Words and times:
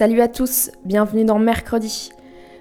Salut 0.00 0.22
à 0.22 0.28
tous, 0.28 0.70
bienvenue 0.86 1.26
dans 1.26 1.38
Mercredi. 1.38 2.08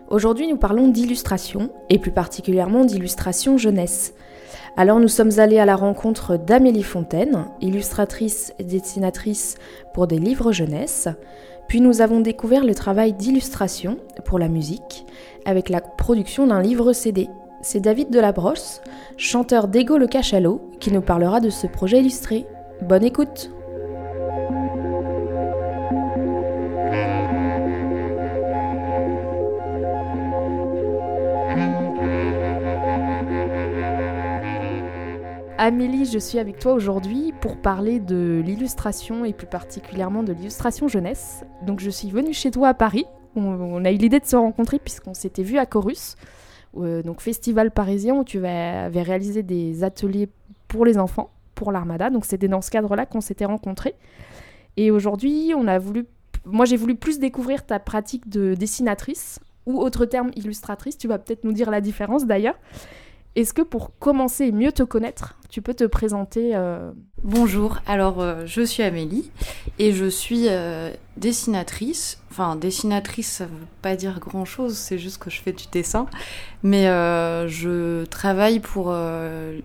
Aujourd'hui 0.09 0.45
nous 0.45 0.57
parlons 0.57 0.89
d'illustration, 0.89 1.69
et 1.89 1.97
plus 1.97 2.11
particulièrement 2.11 2.83
d'illustration 2.83 3.57
jeunesse. 3.57 4.13
Alors 4.75 4.99
nous 4.99 5.07
sommes 5.07 5.39
allés 5.39 5.57
à 5.57 5.63
la 5.63 5.77
rencontre 5.77 6.35
d'Amélie 6.35 6.83
Fontaine, 6.83 7.45
illustratrice 7.61 8.53
et 8.59 8.65
dessinatrice 8.65 9.55
pour 9.93 10.05
des 10.05 10.19
livres 10.19 10.51
jeunesse, 10.51 11.07
puis 11.69 11.79
nous 11.79 12.01
avons 12.01 12.19
découvert 12.19 12.65
le 12.65 12.75
travail 12.75 13.13
d'illustration 13.13 13.99
pour 14.25 14.37
la 14.37 14.49
musique, 14.49 15.05
avec 15.45 15.69
la 15.69 15.79
production 15.79 16.45
d'un 16.45 16.61
livre 16.61 16.91
CD. 16.91 17.29
C'est 17.61 17.79
David 17.79 18.09
Delabrosse, 18.09 18.81
chanteur 19.15 19.69
d'Ego 19.69 19.97
le 19.97 20.07
Cachalot, 20.07 20.69
qui 20.81 20.91
nous 20.91 20.99
parlera 20.99 21.39
de 21.39 21.49
ce 21.49 21.67
projet 21.67 22.01
illustré. 22.01 22.45
Bonne 22.81 23.05
écoute 23.05 23.49
Amélie, 35.61 36.05
je 36.05 36.19
suis 36.19 36.39
avec 36.39 36.57
toi 36.57 36.71
aujourd'hui 36.71 37.33
pour 37.41 37.57
parler 37.57 37.99
de 37.99 38.41
l'illustration 38.45 39.25
et 39.25 39.33
plus 39.33 39.45
particulièrement 39.45 40.23
de 40.23 40.31
l'illustration 40.31 40.87
jeunesse. 40.87 41.43
Donc 41.63 41.81
je 41.81 41.89
suis 41.89 42.09
venue 42.09 42.31
chez 42.31 42.49
toi 42.49 42.69
à 42.69 42.73
Paris. 42.73 43.03
On, 43.35 43.83
a 43.83 43.91
eu 43.91 43.97
l'idée 43.97 44.21
de 44.21 44.25
se 44.25 44.37
rencontrer 44.37 44.79
puisqu'on 44.79 45.13
s'était 45.13 45.43
vu 45.43 45.57
à 45.57 45.65
Chorus, 45.65 46.15
euh, 46.77 47.03
donc 47.03 47.19
festival 47.19 47.71
parisien 47.71 48.15
où 48.15 48.23
tu 48.23 48.37
avais 48.37 49.01
réalisé 49.01 49.43
des 49.43 49.83
ateliers 49.83 50.29
pour 50.69 50.85
les 50.85 50.97
enfants, 50.97 51.29
pour 51.55 51.73
l'Armada. 51.73 52.09
Donc 52.09 52.23
c'était 52.23 52.47
dans 52.47 52.61
ce 52.61 52.71
cadre-là 52.71 53.05
qu'on 53.05 53.19
s'était 53.19 53.43
rencontrés. 53.43 53.95
Et 54.77 54.91
aujourd'hui, 54.91 55.51
on 55.57 55.67
a 55.67 55.77
voulu, 55.77 56.05
moi 56.45 56.63
j'ai 56.63 56.77
voulu 56.77 56.95
plus 56.95 57.19
découvrir 57.19 57.65
ta 57.65 57.79
pratique 57.79 58.29
de 58.29 58.53
dessinatrice 58.53 59.41
ou 59.65 59.77
autre 59.81 60.05
terme 60.05 60.31
illustratrice. 60.37 60.97
Tu 60.97 61.09
vas 61.09 61.19
peut-être 61.19 61.43
nous 61.43 61.51
dire 61.51 61.69
la 61.69 61.81
différence 61.81 62.25
d'ailleurs. 62.25 62.55
Est-ce 63.35 63.53
que 63.53 63.61
pour 63.61 63.97
commencer 63.99 64.45
et 64.45 64.51
mieux 64.51 64.71
te 64.71 64.81
connaître, 64.81 65.35
tu 65.49 65.61
peux 65.61 65.75
te 65.75 65.83
présenter 65.83 66.55
euh... 66.55 66.91
Bonjour, 67.23 67.77
alors 67.85 68.21
euh, 68.21 68.43
je 68.45 68.61
suis 68.61 68.81
Amélie 68.81 69.29
et 69.77 69.93
je 69.93 70.05
suis 70.05 70.47
euh, 70.47 70.91
dessinatrice. 71.15 72.19
Enfin, 72.31 72.55
dessinatrice, 72.55 73.29
ça 73.29 73.45
veut 73.45 73.67
pas 73.83 73.95
dire 73.95 74.19
grand 74.19 74.45
chose, 74.45 74.75
c'est 74.75 74.97
juste 74.97 75.19
que 75.19 75.29
je 75.29 75.41
fais 75.41 75.51
du 75.51 75.65
dessin. 75.71 76.07
Mais 76.63 76.85
je 76.85 78.03
travaille 78.05 78.59
pour 78.59 78.93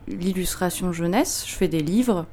l'illustration 0.09 0.93
jeunesse, 0.93 1.45
je 1.47 1.55
fais 1.55 1.69
des 1.69 1.83
livres. 1.83 2.27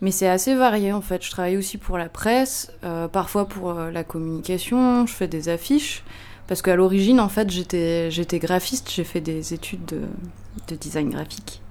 Mais 0.00 0.10
c'est 0.10 0.28
assez 0.28 0.54
varié 0.54 0.92
en 0.92 1.00
fait. 1.00 1.24
Je 1.24 1.30
travaille 1.30 1.56
aussi 1.56 1.78
pour 1.78 1.98
la 1.98 2.08
presse, 2.08 2.72
parfois 3.12 3.46
pour 3.46 3.72
la 3.74 4.04
communication, 4.04 5.06
je 5.06 5.12
fais 5.12 5.28
des 5.28 5.48
affiches. 5.48 6.02
Parce 6.52 6.60
qu'à 6.60 6.76
l'origine, 6.76 7.18
en 7.18 7.30
fait, 7.30 7.48
j'étais, 7.48 8.38
graphiste, 8.38 8.90
j'ai 8.94 9.04
fait 9.04 9.22
des 9.22 9.54
études 9.54 9.86
de, 9.86 10.02
de 10.68 10.76
design 10.76 11.08
graphique. 11.08 11.62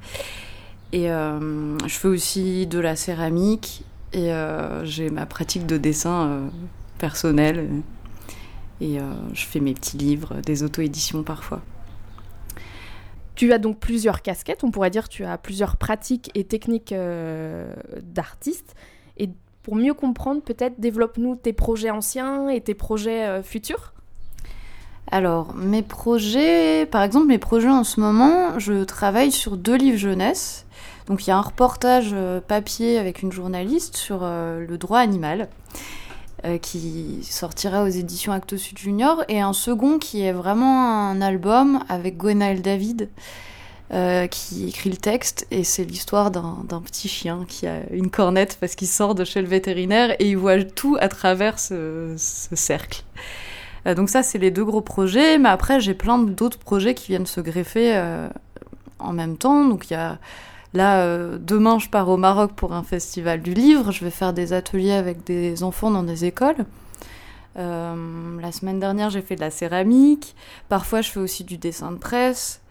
Et 0.92 1.12
euh, 1.12 1.78
je 1.86 1.94
fais 1.94 2.08
aussi 2.08 2.66
de 2.66 2.80
la 2.80 2.96
céramique 2.96 3.84
et 4.12 4.34
euh, 4.34 4.84
j'ai 4.84 5.12
ma 5.12 5.28
pratique 5.28 5.68
de 5.68 5.78
dessin 5.78 6.28
euh, 6.28 6.48
personnelle. 6.98 7.70
Et 8.82 8.98
je 9.34 9.46
fais 9.46 9.60
mes 9.60 9.76
petits 9.76 10.00
livres, 10.00 10.42
des 10.48 10.64
auto-éditions 10.64 11.22
parfois. 11.22 11.62
Tu 13.36 13.54
as 13.54 13.60
donc 13.60 13.78
plusieurs 13.78 14.24
casquettes, 14.24 14.64
on 14.64 14.72
pourrait 14.72 14.90
dire 14.90 15.10
tu 15.10 15.26
as 15.26 15.38
plusieurs 15.38 15.78
pratiques 15.78 16.32
et 16.34 16.44
techniques 16.44 16.96
d'artiste. 18.02 18.74
Et 19.18 19.30
pour 19.62 19.76
mieux 19.76 19.94
comprendre, 19.94 20.42
peut-être 20.42 20.80
développe-nous 20.80 21.36
tes 21.36 21.54
projets 21.54 21.92
anciens 21.92 22.50
et 22.50 22.62
tes 22.62 22.74
projets 22.74 23.44
futurs. 23.44 23.94
Alors, 25.10 25.54
mes 25.56 25.82
projets, 25.82 26.86
par 26.86 27.04
exemple, 27.04 27.28
mes 27.28 27.38
projets 27.38 27.70
en 27.70 27.84
ce 27.84 28.00
moment, 28.00 28.58
je 28.60 28.84
travaille 28.84 29.32
sur 29.32 29.58
deux 29.58 29.76
livres 29.76 29.98
jeunesse. 29.98 30.66
Donc, 31.08 31.28
il 31.28 31.30
y 31.30 31.34
a 31.34 31.38
un 31.38 31.42
reportage 31.42 32.12
euh, 32.14 32.40
papier 32.40 32.98
avec 32.98 33.22
une 33.22 33.32
journaliste 33.32 33.98
sur 33.98 34.20
euh, 34.22 34.66
le 34.66 34.78
droit 34.78 35.00
animal 35.00 35.50
euh, 36.46 36.58
qui 36.58 37.20
sortira 37.24 37.84
aux 37.84 37.88
éditions 37.88 38.32
Actes 38.32 38.56
Sud 38.56 38.78
Junior 38.78 39.24
et 39.28 39.42
un 39.42 39.52
second 39.52 40.00
qui 40.00 40.22
est 40.22 40.32
vraiment 40.32 41.10
un 41.10 41.22
album 41.22 41.84
avec 41.90 42.18
Gwenaël 42.18 42.62
David 42.62 43.10
qui 44.32 44.70
écrit 44.70 44.90
le 44.90 44.96
texte 44.96 45.46
et 45.52 45.66
c'est 45.66 45.84
l'histoire 45.84 46.32
d'un 46.32 46.82
petit 46.82 47.10
chien 47.10 47.44
qui 47.46 47.68
a 47.68 47.82
une 47.92 48.10
cornette 48.10 48.56
parce 48.62 48.76
qu'il 48.76 48.88
sort 48.88 49.16
de 49.16 49.26
chez 49.26 49.42
le 49.42 49.50
vétérinaire 49.50 50.16
et 50.18 50.30
il 50.30 50.38
voit 50.38 50.64
tout 50.64 50.96
à 51.02 51.10
travers 51.10 51.60
ce 51.60 52.16
cercle. 52.16 53.04
Euh, 53.88 53.96
donc 53.96 54.10
ça, 54.10 54.24
c'est 54.24 54.38
les 54.38 54.52
deux 54.52 54.66
gros 54.66 54.82
projets. 54.82 55.38
Mais 55.38 55.50
après, 55.50 55.80
j'ai 55.80 55.94
plein 55.94 56.18
d'autres 56.20 56.60
projets 56.60 56.94
qui 56.94 57.08
viennent 57.08 57.26
se 57.26 57.42
greffer 57.42 57.96
euh, 57.96 58.30
en 59.00 59.14
même 59.14 59.38
temps. 59.38 59.66
Donc 59.66 59.90
il 59.90 59.94
y 59.94 59.96
a 59.96 60.20
là, 60.74 61.02
euh, 61.02 61.38
demain, 61.40 61.80
je 61.80 61.90
pars 61.90 62.10
au 62.10 62.18
Maroc 62.18 62.54
pour 62.54 62.74
un 62.74 62.84
festival 62.84 63.42
du 63.42 63.54
livre. 63.54 63.92
Je 63.92 64.04
vais 64.04 64.12
faire 64.12 64.34
des 64.34 64.54
ateliers 64.54 64.94
avec 64.94 65.24
des 65.24 65.64
enfants 65.64 65.92
dans 65.92 66.04
des 66.04 66.26
écoles. 66.26 66.66
La 67.56 68.52
semaine 68.54 68.80
dernière, 68.80 69.10
j'ai 69.10 69.22
fait 69.22 69.36
de 69.36 69.42
la 69.42 69.52
céramique. 69.52 70.36
Parfois, 70.70 71.02
je 71.02 71.12
fais 71.12 71.20
aussi 71.20 71.44
du 71.44 71.58
dessin 71.58 71.92
de 71.92 71.98
presse. 71.98 72.62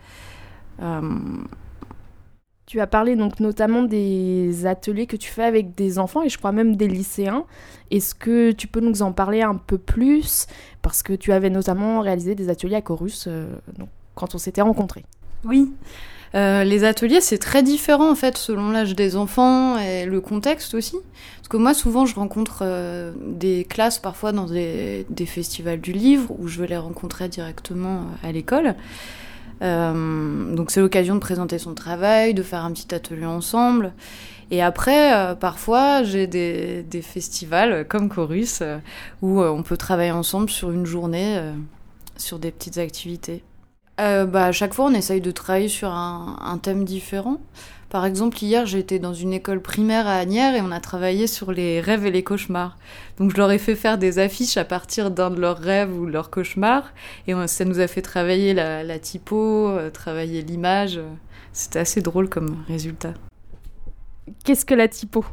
Tu 2.70 2.78
as 2.78 2.86
parlé 2.86 3.16
donc 3.16 3.40
notamment 3.40 3.82
des 3.82 4.64
ateliers 4.64 5.08
que 5.08 5.16
tu 5.16 5.28
fais 5.28 5.42
avec 5.42 5.74
des 5.74 5.98
enfants 5.98 6.22
et 6.22 6.28
je 6.28 6.38
crois 6.38 6.52
même 6.52 6.76
des 6.76 6.86
lycéens. 6.86 7.44
Est-ce 7.90 8.14
que 8.14 8.52
tu 8.52 8.68
peux 8.68 8.78
nous 8.78 9.02
en 9.02 9.10
parler 9.10 9.42
un 9.42 9.56
peu 9.56 9.76
plus? 9.76 10.46
Parce 10.80 11.02
que 11.02 11.12
tu 11.12 11.32
avais 11.32 11.50
notamment 11.50 12.00
réalisé 12.00 12.36
des 12.36 12.48
ateliers 12.48 12.76
à 12.76 12.80
Chorus 12.80 13.24
euh, 13.26 13.48
quand 14.14 14.36
on 14.36 14.38
s'était 14.38 14.60
rencontrés. 14.60 15.04
Oui. 15.44 15.72
Euh, 16.36 16.62
les 16.62 16.84
ateliers, 16.84 17.20
c'est 17.20 17.38
très 17.38 17.64
différent 17.64 18.08
en 18.08 18.14
fait 18.14 18.38
selon 18.38 18.70
l'âge 18.70 18.94
des 18.94 19.16
enfants 19.16 19.76
et 19.76 20.04
le 20.04 20.20
contexte 20.20 20.74
aussi. 20.74 20.96
Parce 21.38 21.48
que 21.48 21.56
moi, 21.56 21.74
souvent, 21.74 22.06
je 22.06 22.14
rencontre 22.14 22.60
euh, 22.62 23.12
des 23.26 23.64
classes 23.64 23.98
parfois 23.98 24.30
dans 24.30 24.46
des, 24.46 25.04
festivals 25.26 25.80
du 25.80 25.90
livre 25.90 26.32
où 26.38 26.46
je 26.46 26.60
vais 26.60 26.68
les 26.68 26.76
rencontrer 26.76 27.28
directement 27.28 28.04
à 28.22 28.30
l'école. 28.30 28.76
Euh, 29.62 30.54
donc 30.54 30.70
c'est 30.70 30.80
l'occasion 30.80 31.14
de 31.14 31.20
présenter 31.20 31.58
son 31.58 31.74
travail, 31.74 32.34
de 32.34 32.42
faire 32.42 32.64
un 32.64 32.72
petit 32.72 32.94
atelier 32.94 33.26
ensemble. 33.26 33.92
Et 34.50 34.62
après, 34.62 35.14
euh, 35.14 35.34
parfois, 35.34 36.02
j'ai 36.02 36.26
des, 36.26 37.02
festivals 37.02 37.86
comme 37.86 38.08
Chorus 38.08 38.60
euh, 38.62 38.78
où 39.22 39.42
on 39.42 39.62
peut 39.62 39.76
travailler 39.76 40.10
ensemble 40.10 40.50
sur 40.50 40.70
une 40.70 40.86
journée, 40.86 41.40
sur 42.16 42.38
des 42.38 42.50
petites 42.50 42.78
activités. 42.78 43.42
bah, 43.98 44.46
à 44.46 44.52
chaque 44.52 44.74
fois, 44.74 44.86
on 44.86 44.94
essaye 44.94 45.20
de 45.20 45.30
travailler 45.30 45.68
sur 45.68 45.90
un, 45.90 46.38
un 46.40 46.58
thème 46.58 46.84
différent. 46.84 47.38
Par 47.90 48.06
exemple, 48.06 48.40
hier, 48.40 48.66
j'étais 48.66 49.00
dans 49.00 49.14
une 49.14 49.32
école 49.32 49.60
primaire 49.60 50.06
à 50.06 50.14
Agnières 50.14 50.54
et 50.54 50.60
on 50.60 50.70
a 50.70 50.78
travaillé 50.78 51.26
sur 51.26 51.50
les 51.50 51.80
rêves 51.80 52.06
et 52.06 52.12
les 52.12 52.22
cauchemars. 52.22 52.78
Donc, 53.18 53.32
je 53.32 53.36
leur 53.36 53.50
ai 53.50 53.58
fait 53.58 53.74
faire 53.74 53.98
des 53.98 54.20
affiches 54.20 54.56
à 54.56 54.64
partir 54.64 55.10
d'un 55.10 55.28
de 55.28 55.40
leurs 55.40 55.58
rêves 55.58 55.92
ou 55.98 56.06
de 56.06 56.12
leurs 56.12 56.30
cauchemars. 56.30 56.92
Et 57.26 57.34
on, 57.34 57.48
ça 57.48 57.64
nous 57.64 57.80
a 57.80 57.88
fait 57.88 58.00
travailler 58.00 58.54
la, 58.54 58.84
la 58.84 59.00
typo, 59.00 59.68
euh, 59.68 59.90
travailler 59.90 60.40
l'image. 60.42 61.00
C'était 61.52 61.80
assez 61.80 62.00
drôle 62.00 62.28
comme 62.28 62.62
résultat. 62.68 63.12
Qu'est-ce 64.44 64.64
que 64.64 64.74
la 64.74 64.86
typo? 64.86 65.24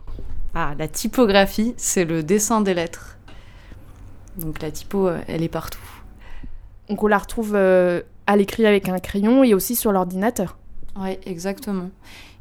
Ah, 0.56 0.74
la 0.80 0.88
typographie, 0.88 1.76
c'est 1.78 2.06
le 2.06 2.24
dessin 2.24 2.62
des 2.62 2.74
lettres. 2.74 3.20
Donc, 4.36 4.64
la 4.64 4.72
typo, 4.72 5.08
euh, 5.08 5.20
elle 5.28 5.44
est 5.44 5.48
partout. 5.48 5.78
Donc, 6.90 7.04
on 7.04 7.08
la 7.08 7.20
retrouve 7.20 7.54
euh, 7.54 8.02
à 8.26 8.36
l'écrit 8.36 8.66
avec 8.66 8.90
un 8.90 8.98
crayon 8.98 9.44
et 9.44 9.54
aussi 9.54 9.76
sur 9.76 9.92
l'ordinateur 9.92 10.58
Oui, 11.00 11.20
exactement. 11.28 11.92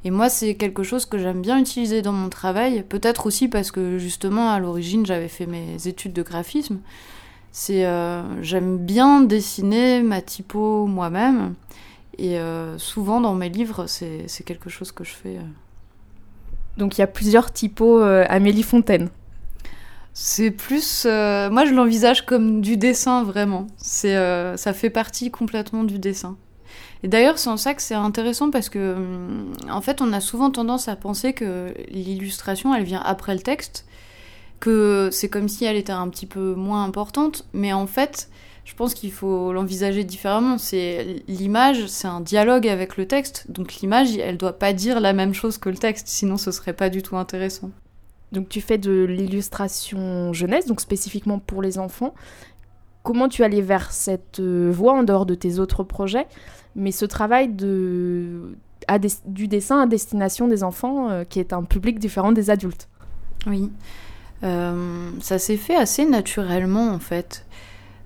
Et 0.07 0.13
moi, 0.13 0.29
c'est 0.29 0.55
quelque 0.55 0.85
chose 0.85 1.05
que 1.05 1.19
j'aime 1.19 1.43
bien 1.43 1.59
utiliser 1.59 2.01
dans 2.01 2.13
mon 2.13 2.29
travail, 2.29 2.85
peut-être 2.89 3.27
aussi 3.27 3.49
parce 3.49 3.73
que 3.73 3.99
justement, 3.99 4.53
à 4.53 4.61
l'origine, 4.61 5.05
j'avais 5.05 5.27
fait 5.27 5.47
mes 5.47 5.89
études 5.89 6.13
de 6.13 6.23
graphisme. 6.23 6.79
C'est, 7.51 7.85
euh, 7.85 8.23
j'aime 8.41 8.79
bien 8.79 9.23
dessiner 9.23 10.03
ma 10.03 10.21
typo 10.21 10.87
moi-même, 10.87 11.55
et 12.19 12.39
euh, 12.39 12.79
souvent 12.79 13.21
dans 13.21 13.35
mes 13.35 13.49
livres, 13.49 13.87
c'est, 13.89 14.29
quelque 14.45 14.71
chose 14.71 14.93
que 14.93 15.03
je 15.03 15.11
fais. 15.11 15.39
euh. 15.39 16.77
Donc 16.77 16.99
il 16.99 17.01
y 17.01 17.05
a 17.05 17.09
plusieurs 17.09 17.53
typos 17.53 18.01
euh, 18.01 18.25
Amélie 18.29 18.63
Fontaine. 18.63 19.09
C'est 20.13 20.53
plus, 20.53 21.03
euh, 21.05 21.51
moi, 21.51 21.65
je 21.65 21.75
l'envisage 21.75 22.25
comme 22.25 22.61
du 22.61 22.77
dessin 22.77 23.25
vraiment. 23.25 23.67
C'est, 23.77 24.15
ça 24.57 24.73
fait 24.73 24.91
partie 24.91 25.33
complètement 25.33 25.83
du 25.83 25.99
dessin. 25.99 26.37
Et 27.03 27.09
d'ailleurs, 27.09 27.39
c'est 27.39 27.51
en 27.51 27.57
ça 27.57 27.75
que 27.75 27.83
c'est 27.83 27.95
intéressant 27.95 28.51
parce 28.51 28.69
que, 28.69 28.95
hum, 28.95 29.53
en 29.71 29.81
fait, 29.81 30.01
on 30.01 30.13
a 30.13 30.21
souvent 30.21 30.51
tendance 30.51 30.89
à 30.89 30.97
penser 30.97 31.33
que 31.33 31.75
l'illustration, 31.91 32.75
elle 32.75 32.85
vient 32.85 33.03
après 33.05 33.35
le 33.35 33.41
texte, 33.41 33.87
que 34.61 35.11
c'est 35.13 35.29
comme 35.29 35.49
si 35.49 35.65
elle 35.65 35.77
était 35.77 35.93
un 35.93 36.09
petit 36.09 36.27
peu 36.27 36.55
moins 36.55 36.85
importante, 36.85 37.47
mais 37.53 37.73
en 37.73 37.87
fait, 37.87 38.29
je 38.65 38.75
pense 38.75 38.95
qu'il 38.95 39.13
faut 39.13 39.53
l'envisager 39.53 40.05
différemment. 40.05 40.59
C'est 40.59 41.23
l'image, 41.29 41.87
c'est 41.87 42.09
un 42.09 42.21
dialogue 42.21 42.67
avec 42.67 42.97
le 42.97 43.07
texte, 43.07 43.47
donc 43.51 43.75
l'image, 43.75 44.17
elle 44.17 44.39
doit 44.39 44.59
pas 44.59 44.73
dire 44.73 45.01
la 45.01 45.13
même 45.13 45.35
chose 45.35 45.59
que 45.59 45.69
le 45.69 45.77
texte, 45.77 46.09
sinon 46.09 46.37
ce 46.37 46.51
serait 46.51 46.73
pas 46.73 46.91
du 46.91 47.03
tout 47.03 47.17
intéressant. 47.17 47.71
Donc 48.33 48.49
tu 48.49 48.61
fais 48.61 48.77
de 48.77 49.05
l'illustration 49.05 50.33
jeunesse, 50.33 50.67
donc 50.67 50.81
spécifiquement 50.81 51.39
pour 51.39 51.63
les 51.63 51.79
enfants. 51.79 52.15
Comment 53.07 53.29
tu 53.29 53.45
allais 53.45 53.61
vers 53.61 53.93
cette 53.93 54.41
euh, 54.41 54.69
voie 54.75 54.93
en 54.95 55.05
dehors 55.05 55.27
de 55.27 55.37
tes 55.37 55.61
autres 55.61 55.85
projets 55.85 56.27
Mais 56.75 56.91
ce 56.91 57.05
travail 57.05 57.47
de, 57.47 58.57
du 59.27 59.47
dessin 59.47 59.81
à 59.81 59.87
destination 59.87 60.49
des 60.49 60.65
enfants, 60.65 61.09
euh, 61.09 61.23
qui 61.23 61.39
est 61.39 61.53
un 61.53 61.63
public 61.63 62.01
différent 62.01 62.33
des 62.33 62.51
adultes. 62.51 62.89
Oui. 63.47 63.71
Euh, 64.43 65.11
ça 65.21 65.39
s'est 65.39 65.57
fait 65.57 65.77
assez 65.77 66.05
naturellement 66.05 66.89
en 66.89 66.99
fait. 66.99 67.47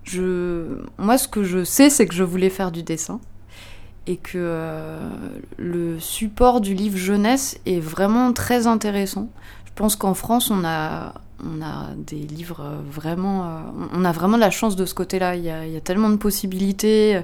Je... 0.05 0.83
Moi, 0.99 1.17
ce 1.17 1.29
que 1.29 1.45
je 1.45 1.65
sais, 1.65 1.89
c'est 1.89 2.05
que 2.05 2.15
je 2.15 2.23
voulais 2.23 2.51
faire 2.51 2.71
du 2.71 2.83
dessin 2.83 3.21
et 4.07 4.19
que 4.19 4.99
le 5.57 5.99
support 5.99 6.61
du 6.61 6.75
livre 6.75 6.99
jeunesse 6.99 7.59
est 7.65 7.81
vraiment 7.81 8.35
très 8.35 8.67
intéressant. 8.67 9.31
Je 9.65 9.71
pense 9.75 9.97
qu'en 9.97 10.15
France, 10.15 10.51
on 10.51 10.63
a, 10.63 11.15
on 11.45 11.63
a 11.63 11.89
des 11.97 12.17
livres 12.17 12.61
euh, 12.61 12.81
vraiment. 12.91 13.45
euh, 13.45 13.61
on 13.93 14.05
a 14.05 14.13
vraiment 14.13 14.37
la 14.37 14.51
chance 14.51 14.77
de 14.77 14.85
ce 14.87 14.95
côté-là. 14.95 15.37
Il 15.37 15.45
y 15.45 15.51
a, 15.51 15.67
y 15.67 15.77
a 15.77 15.81
tellement 15.81 16.11
de 16.11 16.17
possibilités. 16.17 17.21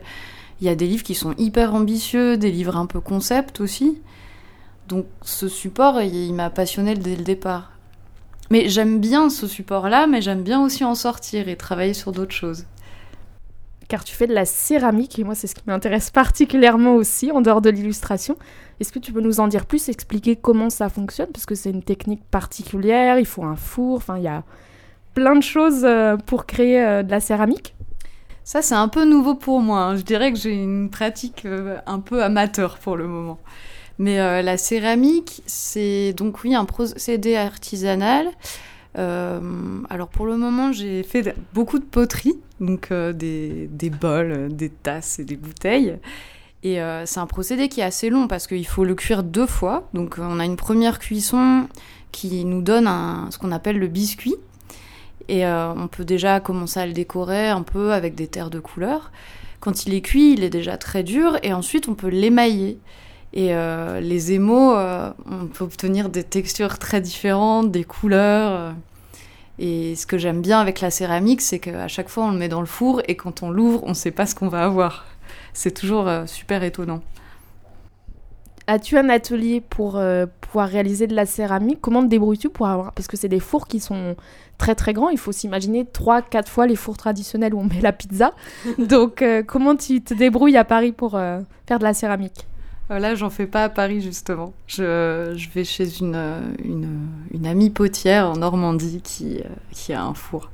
Il 0.60 0.66
y 0.66 0.70
a 0.70 0.74
des 0.74 0.86
livres 0.86 1.02
qui 1.02 1.14
sont 1.14 1.34
hyper 1.38 1.74
ambitieux, 1.74 2.36
des 2.36 2.50
livres 2.50 2.76
un 2.76 2.86
peu 2.86 3.00
concept 3.00 3.60
aussi. 3.60 3.98
Donc 4.88 5.06
ce 5.22 5.48
support, 5.48 6.00
il, 6.00 6.14
il 6.14 6.32
m'a 6.34 6.50
passionné 6.50 6.94
dès 6.94 7.16
le 7.16 7.24
départ. 7.24 7.72
Mais 8.50 8.68
j'aime 8.68 9.00
bien 9.00 9.28
ce 9.28 9.46
support-là, 9.46 10.06
mais 10.06 10.22
j'aime 10.22 10.42
bien 10.42 10.62
aussi 10.62 10.84
en 10.84 10.94
sortir 10.94 11.48
et 11.48 11.56
travailler 11.56 11.94
sur 11.94 12.12
d'autres 12.12 12.34
choses. 12.34 12.64
Car 13.88 14.04
tu 14.04 14.14
fais 14.14 14.26
de 14.26 14.34
la 14.34 14.44
céramique, 14.44 15.18
et 15.18 15.24
moi 15.24 15.34
c'est 15.34 15.46
ce 15.46 15.54
qui 15.54 15.62
m'intéresse 15.66 16.10
particulièrement 16.10 16.94
aussi, 16.96 17.30
en 17.30 17.40
dehors 17.40 17.60
de 17.60 17.70
l'illustration. 17.70 18.36
Est-ce 18.80 18.92
que 18.92 18.98
tu 18.98 19.12
peux 19.12 19.20
nous 19.20 19.38
en 19.40 19.48
dire 19.48 19.64
plus, 19.66 19.88
expliquer 19.88 20.36
comment 20.36 20.70
ça 20.70 20.88
fonctionne? 20.88 21.28
Parce 21.32 21.46
que 21.46 21.54
c'est 21.54 21.70
une 21.70 21.82
technique 21.82 22.24
particulière, 22.30 23.18
il 23.18 23.26
faut 23.26 23.44
un 23.44 23.56
four, 23.56 23.96
enfin 23.96 24.16
il 24.18 24.24
y 24.24 24.28
a 24.28 24.42
plein 25.14 25.36
de 25.36 25.42
choses 25.42 25.84
euh, 25.84 26.16
pour 26.16 26.44
créer 26.46 26.82
euh, 26.82 27.02
de 27.02 27.10
la 27.10 27.20
céramique. 27.20 27.74
Ça, 28.44 28.60
c'est 28.60 28.74
un 28.74 28.88
peu 28.88 29.04
nouveau 29.04 29.34
pour 29.34 29.60
moi. 29.60 29.80
hein. 29.80 29.96
Je 29.96 30.02
dirais 30.02 30.32
que 30.32 30.38
j'ai 30.38 30.52
une 30.52 30.90
pratique 30.90 31.44
euh, 31.46 31.78
un 31.86 32.00
peu 32.00 32.22
amateur 32.22 32.78
pour 32.78 32.96
le 32.96 33.06
moment. 33.06 33.38
Mais 33.98 34.42
la 34.42 34.58
céramique, 34.58 35.42
c'est 35.46 36.12
donc 36.12 36.44
oui 36.44 36.54
un 36.54 36.66
procédé 36.66 37.34
artisanal. 37.34 38.28
Euh, 38.98 39.40
alors 39.90 40.08
pour 40.08 40.26
le 40.26 40.36
moment, 40.36 40.72
j'ai 40.72 41.02
fait 41.02 41.34
beaucoup 41.52 41.78
de 41.78 41.84
poterie, 41.84 42.38
donc 42.60 42.88
euh, 42.90 43.12
des, 43.12 43.90
bols, 43.90 44.32
euh, 44.32 44.48
des 44.48 44.70
tasses 44.70 45.18
et 45.18 45.24
des 45.24 45.36
bouteilles. 45.36 45.98
Et 46.62 46.80
c'est 47.04 47.20
un 47.20 47.26
procédé 47.26 47.68
qui 47.68 47.80
est 47.80 47.84
assez 47.84 48.10
long 48.10 48.26
parce 48.26 48.48
qu'il 48.48 48.66
faut 48.66 48.84
le 48.84 48.96
cuire 48.96 49.22
deux 49.22 49.46
fois. 49.46 49.88
Donc 49.94 50.16
on 50.18 50.40
a 50.40 50.44
une 50.44 50.56
première 50.56 50.98
cuisson 50.98 51.68
qui 52.10 52.44
nous 52.44 52.60
donne 52.60 52.90
ce 53.30 53.38
qu'on 53.38 53.52
appelle 53.52 53.78
le 53.78 53.86
biscuit. 53.86 54.34
Et 55.28 55.46
on 55.46 55.86
peut 55.86 56.04
déjà 56.04 56.40
commencer 56.40 56.80
à 56.80 56.86
le 56.86 56.92
décorer 56.92 57.50
un 57.50 57.62
peu 57.62 57.92
avec 57.92 58.16
des 58.16 58.26
terres 58.26 58.50
de 58.50 58.58
couleur. 58.58 59.12
Quand 59.60 59.86
il 59.86 59.94
est 59.94 60.00
cuit, 60.00 60.32
il 60.32 60.42
est 60.42 60.50
déjà 60.50 60.76
très 60.76 61.04
dur 61.04 61.38
et 61.44 61.52
ensuite 61.52 61.86
on 61.86 61.94
peut 61.94 62.08
l'émailler. 62.08 62.80
Et 63.36 63.54
euh, 63.54 64.00
les 64.00 64.32
émaux, 64.32 64.74
euh, 64.74 65.12
on 65.30 65.46
peut 65.46 65.62
obtenir 65.62 66.08
des 66.08 66.24
textures 66.24 66.78
très 66.78 67.00
différentes, 67.00 67.70
des 67.70 67.84
couleurs. 67.84 68.50
euh. 68.52 68.72
Et 69.58 69.94
ce 69.94 70.06
que 70.06 70.18
j'aime 70.18 70.42
bien 70.42 70.58
avec 70.58 70.80
la 70.80 70.90
céramique, 70.90 71.40
c'est 71.42 71.58
qu'à 71.58 71.86
chaque 71.86 72.08
fois 72.08 72.24
on 72.24 72.30
le 72.32 72.38
met 72.38 72.48
dans 72.48 72.60
le 72.60 72.66
four 72.66 73.00
et 73.06 73.14
quand 73.16 73.42
on 73.42 73.50
l'ouvre, 73.50 73.82
on 73.84 73.90
ne 73.90 73.94
sait 73.94 74.10
pas 74.10 74.26
ce 74.26 74.34
qu'on 74.34 74.48
va 74.48 74.64
avoir. 74.64 75.06
C'est 75.54 75.72
toujours 75.72 76.10
super 76.26 76.62
étonnant. 76.62 77.00
As-tu 78.68 78.98
un 78.98 79.08
atelier 79.08 79.60
pour 79.60 79.96
euh, 79.96 80.26
pouvoir 80.40 80.68
réaliser 80.68 81.06
de 81.06 81.14
la 81.14 81.24
céramique? 81.24 81.78
Comment 81.80 82.02
te 82.02 82.08
débrouilles-tu 82.08 82.48
pour 82.48 82.66
avoir 82.66 82.92
Parce 82.92 83.06
que 83.06 83.16
c'est 83.16 83.28
des 83.28 83.38
fours 83.38 83.68
qui 83.68 83.78
sont 83.78 84.16
très 84.58 84.74
très 84.74 84.92
grands. 84.92 85.08
Il 85.08 85.18
faut 85.18 85.30
s'imaginer 85.30 85.84
3-4 85.84 86.48
fois 86.48 86.66
les 86.66 86.74
fours 86.74 86.96
traditionnels 86.96 87.54
où 87.54 87.60
on 87.60 87.64
met 87.64 87.80
la 87.80 87.92
pizza. 87.92 88.32
Donc 88.78 89.22
euh, 89.22 89.44
comment 89.44 89.76
tu 89.76 90.02
te 90.02 90.14
débrouilles 90.14 90.56
à 90.56 90.64
Paris 90.64 90.90
pour 90.90 91.14
euh, 91.14 91.40
faire 91.68 91.78
de 91.78 91.84
la 91.84 91.94
céramique? 91.94 92.46
Là, 92.88 93.14
j'en 93.16 93.30
fais 93.30 93.46
pas 93.46 93.64
à 93.64 93.68
Paris 93.68 94.00
justement. 94.00 94.52
Je, 94.68 95.34
vais 95.52 95.64
chez 95.64 95.98
une, 95.98 96.14
euh, 96.14 96.40
une, 96.62 97.46
amie 97.46 97.70
potière 97.70 98.30
en 98.30 98.36
Normandie 98.36 99.00
qui, 99.02 99.38
euh, 99.38 99.48
qui 99.72 99.92
a 99.92 100.04
un 100.04 100.14
four. 100.14 100.50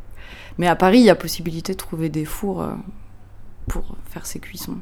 Mais 0.59 0.67
à 0.67 0.77
Paris, 0.77 0.99
il 0.99 1.05
y 1.05 1.11
a 1.11 1.15
possibilité 1.15 1.73
de 1.73 1.79
trouver 1.79 2.09
des 2.09 2.25
fours 2.25 2.63
euh, 2.63 2.73
pour 3.69 3.97
faire 4.07 4.25
ses 4.27 4.39
cuissons. 4.39 4.79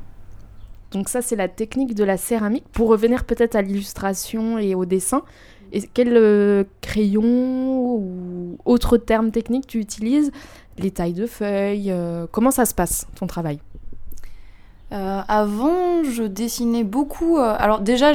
Donc 0.92 1.08
ça 1.08 1.22
c'est 1.22 1.36
la 1.36 1.48
technique 1.48 1.94
de 1.94 2.04
la 2.04 2.16
céramique. 2.16 2.64
Pour 2.72 2.88
revenir 2.88 3.24
peut-être 3.24 3.54
à 3.54 3.62
l'illustration 3.62 4.58
et 4.58 4.74
au 4.74 4.84
dessin, 4.84 5.22
et 5.72 5.82
quel 5.82 6.16
euh, 6.16 6.64
crayon 6.80 7.22
ou 7.22 8.58
autre 8.64 8.96
terme 8.96 9.30
technique 9.30 9.66
tu 9.66 9.78
utilises? 9.78 10.32
Les 10.78 10.90
tailles 10.90 11.12
de 11.12 11.26
feuilles 11.26 11.92
euh, 11.92 12.26
Comment 12.30 12.50
ça 12.50 12.64
se 12.64 12.74
passe 12.74 13.06
ton 13.14 13.26
travail? 13.26 13.60
Euh, 14.92 15.20
avant, 15.28 16.02
je 16.02 16.24
dessinais 16.24 16.82
beaucoup. 16.82 17.38
euh, 17.38 17.54
alors 17.58 17.80
déjà, 17.80 18.12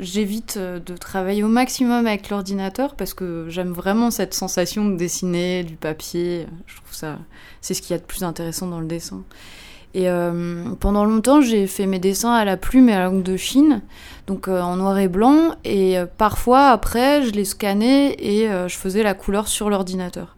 j'évite 0.00 0.56
euh, 0.56 0.80
de 0.80 0.96
travailler 0.96 1.44
au 1.44 1.48
maximum 1.48 2.06
avec 2.06 2.30
l'ordinateur 2.30 2.96
parce 2.96 3.14
que 3.14 3.46
j'aime 3.48 3.70
vraiment 3.72 4.10
cette 4.10 4.34
sensation 4.34 4.86
de 4.86 4.96
dessiner 4.96 5.62
du 5.62 5.76
papier. 5.76 6.46
Je 6.66 6.76
trouve 6.76 6.94
ça, 6.94 7.18
c'est 7.60 7.74
ce 7.74 7.82
qu'il 7.82 7.92
y 7.92 7.94
a 7.94 7.98
de 7.98 8.06
plus 8.06 8.24
intéressant 8.24 8.66
dans 8.66 8.80
le 8.80 8.86
dessin. 8.86 9.22
Et 9.94 10.06
pendant 10.80 11.06
longtemps, 11.06 11.40
j'ai 11.40 11.66
fait 11.66 11.86
mes 11.86 11.98
dessins 11.98 12.32
à 12.34 12.44
la 12.44 12.56
plume 12.58 12.90
et 12.90 12.92
à 12.92 13.04
l'encre 13.04 13.24
de 13.24 13.36
Chine, 13.38 13.80
donc 14.26 14.46
en 14.46 14.76
noir 14.76 14.98
et 14.98 15.08
blanc. 15.08 15.54
Et 15.64 15.96
parfois, 16.18 16.68
après, 16.68 17.22
je 17.22 17.30
les 17.30 17.46
scannais 17.46 18.14
et 18.18 18.46
je 18.46 18.76
faisais 18.76 19.02
la 19.02 19.14
couleur 19.14 19.48
sur 19.48 19.70
l'ordinateur. 19.70 20.36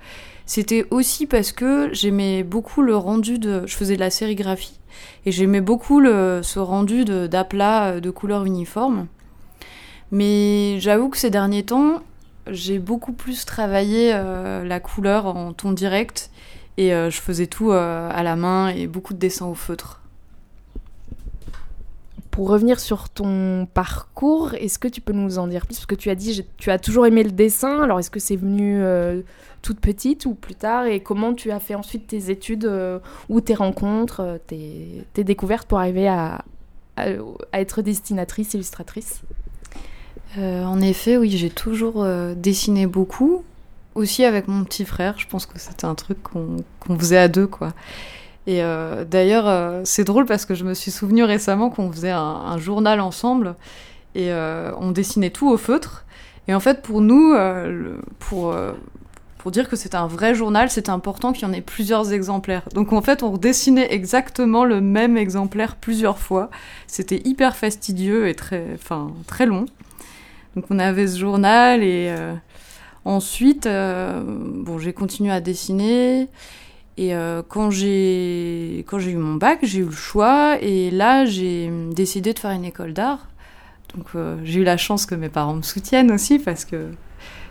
C'était 0.51 0.85
aussi 0.91 1.29
parce 1.29 1.53
que 1.53 1.91
j'aimais 1.93 2.43
beaucoup 2.43 2.83
le 2.83 2.97
rendu 2.97 3.39
de. 3.39 3.63
Je 3.69 3.77
faisais 3.77 3.95
de 3.95 4.01
la 4.01 4.11
sérigraphie. 4.11 4.81
Et 5.25 5.31
j'aimais 5.31 5.61
beaucoup 5.61 6.03
ce 6.05 6.59
rendu 6.59 7.05
de- 7.05 7.29
d'aplat 7.29 7.91
euh, 7.91 8.01
de, 8.01 8.11
couleurs 8.11 8.45
uniformes. 8.45 9.07
Mais 10.11 10.81
j'avoue 10.81 11.09
que 11.09 11.19
ces 11.19 11.31
derniers 11.31 11.63
temps, 11.63 12.03
j'ai 12.49 12.81
beaucoup 12.81 13.13
plus 13.13 13.45
travaillé 13.45 14.11
euh, 14.13 14.65
la 14.65 14.81
couleur 14.81 15.27
en 15.27 15.53
ton 15.53 15.71
direct. 15.71 16.33
Et 16.79 16.93
euh, 16.95 17.11
je 17.11 17.21
faisais 17.21 17.47
tout 17.47 17.71
à 17.71 18.21
la 18.25 18.35
main 18.35 18.71
et 18.71 18.89
beaucoup 18.89 19.15
de 19.15 19.21
dessins 19.21 19.47
au 19.47 19.55
feutre. 19.55 20.00
Pour 22.41 22.49
revenir 22.49 22.81
sur 22.81 23.11
ton 23.11 23.67
parcours, 23.67 24.55
est-ce 24.55 24.79
que 24.79 24.89
tu 24.89 25.03
peux 25.03 25.13
nous 25.13 25.39
en 25.39 25.47
dire 25.47 25.67
plus? 25.67 25.75
Parce 25.75 25.85
que 25.85 25.95
tu 25.95 26.09
as 26.09 26.15
dit 26.15 26.43
tu 26.57 26.71
as 26.71 26.79
toujours 26.79 27.05
aimé 27.05 27.23
le 27.23 27.33
dessin, 27.33 27.83
alors 27.83 27.99
est-ce 27.99 28.09
que 28.09 28.19
c'est 28.19 28.37
venu 28.37 28.81
euh, 28.83 29.21
toute 29.61 29.79
petite 29.79 30.25
ou 30.25 30.33
plus 30.33 30.55
tard? 30.55 30.87
Et 30.87 31.01
comment 31.01 31.35
tu 31.35 31.51
as 31.51 31.61
fait 31.61 31.75
ensuite 31.75 32.07
tes 32.07 32.31
études 32.31 32.65
euh, 32.65 32.99
ou 33.29 33.43
tes 33.43 33.53
rencontres, 33.53 34.21
euh, 34.21 34.39
tes, 34.47 35.05
tes 35.13 35.23
découvertes 35.23 35.69
pour 35.69 35.81
arriver 35.81 36.09
à, 36.09 36.43
être 37.53 37.83
dessinatrice, 37.83 38.55
illustratrice? 38.55 39.21
En 40.39 40.81
effet, 40.81 41.19
oui, 41.19 41.29
j'ai 41.29 41.51
toujours 41.51 42.07
dessiné 42.37 42.87
beaucoup. 42.87 43.45
Aussi 43.95 44.25
avec 44.25 44.49
mon 44.49 44.65
petit 44.65 44.87
frère, 44.87 45.19
je 45.19 45.27
pense 45.27 45.45
que 45.45 45.59
c'était 45.59 45.85
un 45.85 45.95
truc 45.95 46.23
qu'on 46.23 46.57
qu'on 46.79 46.99
faisait 46.99 47.19
à 47.19 47.29
deux, 47.29 47.47
quoi. 47.47 47.75
Et 48.51 48.65
euh, 48.65 49.05
d'ailleurs, 49.05 49.47
euh, 49.47 49.83
c'est 49.85 50.03
drôle 50.03 50.27
parce 50.27 50.45
que 50.45 50.57
je 50.57 50.65
me 50.65 50.75
suis 50.75 50.91
souvenu 50.91 51.23
récemment 51.23 51.71
qu'on 51.71 51.93
faisait 51.93 52.11
un, 52.11 52.59
journal 52.59 52.99
ensemble 52.99 53.55
et 54.17 54.33
euh, 54.33 54.73
on 54.81 54.91
dessinait 54.91 55.31
tout 55.31 55.49
au 55.49 55.57
feutre. 55.57 56.05
Et 56.49 56.55
en 56.55 56.59
fait, 56.59 56.83
pour 56.83 57.01
nous, 57.01 57.33
pour, 58.19 58.53
dire 59.53 59.69
que 59.69 59.77
c'était 59.77 59.95
un 59.95 60.09
vrai 60.09 60.35
journal, 60.35 60.69
c'était 60.69 60.91
important 60.91 61.33
qu'il 61.33 61.47
y 61.47 61.49
en 61.49 61.53
ait 61.53 61.61
plusieurs 61.61 62.13
exemplaires. 62.13 62.63
Donc 62.75 62.93
en 62.93 63.03
fait, 63.03 63.23
on 63.23 63.31
redessinait 63.31 63.95
exactement 63.95 64.65
le 64.65 64.81
même 64.81 65.17
exemplaire 65.17 65.77
plusieurs 65.77 66.19
fois. 66.19 66.51
C'était 66.89 67.23
hyper 67.25 67.55
fastidieux 67.55 68.27
et 68.27 68.35
très, 68.35 68.65
enfin, 68.75 69.13
très 69.29 69.47
long. 69.47 69.67
Donc 70.57 70.65
on 70.71 70.81
avait 70.81 71.07
ce 71.07 71.21
journal 71.21 71.85
et 71.85 72.13
ensuite, 73.05 73.69
bon, 73.69 74.81
j'ai 74.81 74.93
continué 74.93 75.31
à 75.31 75.41
dessiner. 75.41 76.27
Et 76.97 77.15
euh, 77.15 77.43
quand 77.47 77.71
j'ai 77.71 78.81
eu 78.81 79.17
mon 79.17 79.35
bac, 79.35 79.61
j'ai 79.63 79.81
eu 79.81 79.85
le 79.85 79.91
choix 79.91 80.59
et 80.61 80.91
là 80.91 81.25
j'ai 81.25 81.71
décidé 81.93 82.35
de 82.35 82.39
faire 82.39 82.51
une 82.51 82.65
école 82.65 82.93
d'art. 82.93 83.29
Donc 83.95 84.07
j'ai 84.45 84.61
eu 84.61 84.65
la 84.65 84.77
chance 84.77 85.07
que 85.07 85.15
mes 85.17 85.29
parents 85.29 85.55
me 85.55 85.63
soutiennent 85.63 86.13
aussi 86.13 86.39
parce 86.39 86.65
que 86.65 86.91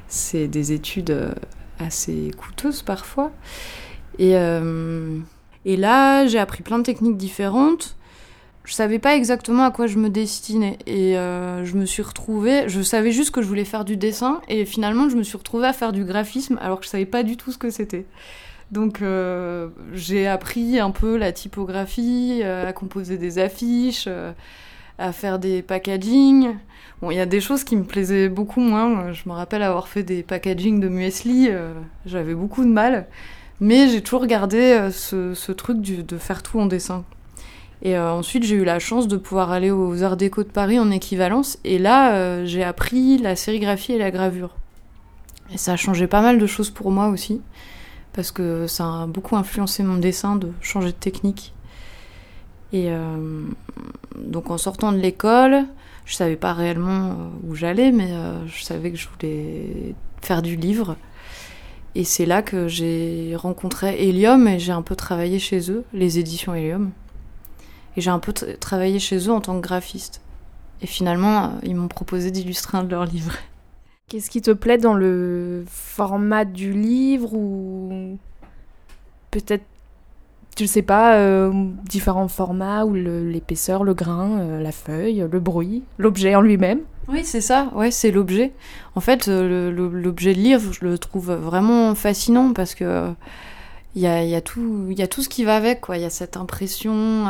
c'est 0.08 0.48
des 0.48 0.72
études 0.72 1.34
assez 1.80 2.32
coûteuse 2.38 2.82
parfois. 2.82 3.32
Et, 4.18 4.36
euh, 4.36 5.18
et 5.66 5.78
là, 5.78 6.28
j'ai 6.28 6.40
appris 6.40 6.62
plein 6.62 6.78
de 6.78 6.84
techniques 6.84 7.18
différentes. 7.18 7.96
Je 8.66 8.74
savais 8.74 9.00
pas 9.00 9.16
exactement 9.16 9.64
à 9.64 9.72
quoi 9.72 9.88
je 9.88 9.98
me 9.98 10.10
destinais. 10.10 10.78
Et 10.86 11.18
euh, 11.18 11.66
je 11.66 11.76
me 11.76 11.86
suis 11.86 12.04
retrouvée. 12.04 12.66
Je 12.68 12.82
savais 12.82 13.12
juste 13.12 13.32
que 13.32 13.42
je 13.42 13.48
voulais 13.48 13.66
faire 13.66 13.86
du 13.86 13.98
dessin. 13.98 14.42
Et 14.48 14.66
finalement, 14.66 15.10
je 15.10 15.16
me 15.16 15.24
suis 15.24 15.38
retrouvée 15.38 15.68
à 15.68 15.74
faire 15.74 15.92
du 15.92 16.04
graphisme 16.04 16.60
alors 16.62 16.80
que 16.80 16.86
je 16.86 16.90
savais 16.90 17.06
pas 17.06 17.24
du 17.24 17.38
tout 17.38 17.52
ce 17.52 17.58
que 17.58 17.72
c'était. 17.72 18.06
Donc 18.72 19.02
euh, 19.02 19.70
j'ai 19.94 20.28
appris 20.28 20.80
un 20.80 20.92
peu 20.92 21.18
la 21.18 21.32
typographie, 21.32 22.44
à 22.44 22.72
composer 22.74 23.18
des 23.18 23.40
affiches, 23.40 24.08
à 25.00 25.12
faire 25.12 25.40
des 25.40 25.62
packaging. 25.62 26.56
Bon, 27.02 27.12
il 27.12 27.18
y 27.18 27.22
a 27.22 27.26
des 27.26 27.40
choses 27.40 27.64
qui 27.64 27.78
me 27.78 27.86
plaisaient 27.86 28.28
beaucoup 28.28 28.60
moins. 28.60 29.14
Je 29.14 29.22
me 29.28 29.34
rappelle 29.34 29.64
avoir 29.64 29.88
fait 29.88 30.04
des 30.04 30.22
packaging 30.22 30.82
de 30.82 30.90
muesli, 30.90 31.48
euh, 31.50 31.74
j'avais 32.06 32.34
beaucoup 32.34 32.64
de 32.66 32.70
mal. 32.70 33.08
Mais 33.62 33.88
j'ai 33.88 34.02
toujours 34.02 34.26
gardé 34.26 34.58
euh, 34.58 34.92
ce, 34.92 35.52
truc 35.54 35.80
de 35.82 36.18
faire 36.18 36.44
tout 36.44 36.60
en 36.60 36.66
dessin. 36.66 37.06
Et 37.82 37.98
euh, 37.98 38.12
ensuite, 38.12 38.44
j'ai 38.44 38.56
eu 38.56 38.66
la 38.66 38.80
chance 38.80 39.08
de 39.08 39.16
pouvoir 39.16 39.52
aller 39.52 39.72
aux 39.72 40.04
Arts 40.04 40.18
Déco 40.18 40.44
de 40.44 40.50
Paris 40.50 40.78
en 40.78 40.92
équivalence. 40.92 41.58
Et 41.64 41.80
là, 41.80 42.44
j'ai 42.44 42.64
appris 42.64 43.18
la 43.18 43.38
sérigraphie 43.38 43.94
et 43.94 43.98
la 43.98 44.12
gravure. 44.12 44.56
Et 45.54 45.58
ça 45.58 45.74
a 45.74 45.76
changé 45.78 46.06
pas 46.06 46.22
mal 46.22 46.38
de 46.38 46.46
choses 46.46 46.70
pour 46.70 46.92
moi 46.92 47.08
aussi. 47.08 47.42
Parce 48.20 48.34
que 48.34 48.68
ça 48.68 49.04
a 49.04 49.08
beaucoup 49.08 49.38
influencé 49.38 49.82
mon 49.82 49.96
dessin 49.96 50.36
de 50.36 50.52
changer 50.60 50.88
de 50.88 50.98
technique. 50.98 51.54
Et 52.74 52.92
donc 54.18 54.50
en 54.52 54.58
sortant 54.58 54.92
de 54.92 54.98
l'école, 54.98 55.64
je 56.04 56.16
savais 56.16 56.36
pas 56.36 56.52
réellement 56.52 57.12
euh, 57.12 57.14
où 57.48 57.56
j'allais, 57.56 57.94
mais 57.94 58.12
euh, 58.12 58.46
je 58.46 58.62
savais 58.62 58.92
que 58.92 58.98
je 58.98 59.08
voulais 59.08 59.96
faire 60.22 60.42
du 60.42 60.58
livre. 60.58 60.98
Et 61.96 62.04
c'est 62.04 62.26
là 62.26 62.42
que 62.42 62.68
j'ai 62.68 63.38
rencontré 63.38 64.10
Helium 64.10 64.50
et 64.50 64.60
j'ai 64.60 64.74
un 64.74 64.82
peu 64.82 64.98
travaillé 64.98 65.40
chez 65.40 65.72
eux, 65.72 65.86
les 65.94 66.20
éditions 66.20 66.54
Helium. 66.54 66.92
Et 67.96 68.02
j'ai 68.02 68.12
un 68.12 68.20
peu 68.20 68.34
travaillé 68.34 69.00
chez 69.00 69.30
eux 69.30 69.32
en 69.32 69.40
tant 69.40 69.56
que 69.56 69.66
graphiste. 69.66 70.20
Et 70.82 70.88
finalement, 70.88 71.46
euh, 71.46 71.48
ils 71.64 71.74
m'ont 71.74 71.88
proposé 71.88 72.32
d'illustrer 72.32 72.80
un 72.80 72.84
de 72.84 72.92
leurs 72.92 73.06
livres. 73.06 73.38
Qu'est-ce 74.10 74.30
qui 74.30 74.42
te 74.42 74.52
plaît 74.52 74.80
dans 74.80 74.96
le 74.96 75.64
format 75.68 76.44
du 76.44 76.74
livre 76.74 77.34
ou 77.34 78.18
peut-être 79.32 79.64
je 80.58 80.66
sais 80.66 80.82
pas, 80.82 81.16
euh, 81.16 81.52
différents 81.86 82.28
formats 82.28 82.86
ou 82.86 82.94
l'épaisseur, 82.94 83.84
le, 83.84 83.94
grain, 83.94 84.40
euh, 84.40 84.62
la 84.62 84.72
feuille, 84.72 85.26
le 85.32 85.40
bruit, 85.40 85.84
l'objet 85.98 86.36
en 86.36 86.42
lui-même? 86.42 86.82
Oui, 87.08 87.22
c'est 87.24 87.42
ça, 87.42 87.72
ouais, 87.76 87.92
c'est 87.92 88.12
l'objet. 88.12 88.52
En 88.96 89.00
fait, 89.00 89.28
euh, 89.28 89.72
l'objet 89.72 90.34
de 90.34 90.40
livre, 90.40 90.74
je 90.74 90.86
le 90.86 90.98
trouve 90.98 91.32
vraiment 91.32 91.96
fascinant 91.96 92.54
parce 92.54 92.76
que 92.76 93.14
il 93.96 94.02
y 94.02 94.08
a, 94.08 94.24
y, 94.24 94.36
a 94.36 94.42
y 94.42 95.02
a 95.02 95.08
tout 95.08 95.22
ce 95.22 95.30
qui 95.30 95.44
va 95.44 95.56
avec. 95.56 95.82
Il 95.90 96.02
y 96.02 96.06
a 96.06 96.10
cette 96.10 96.38
impression, 96.38 97.26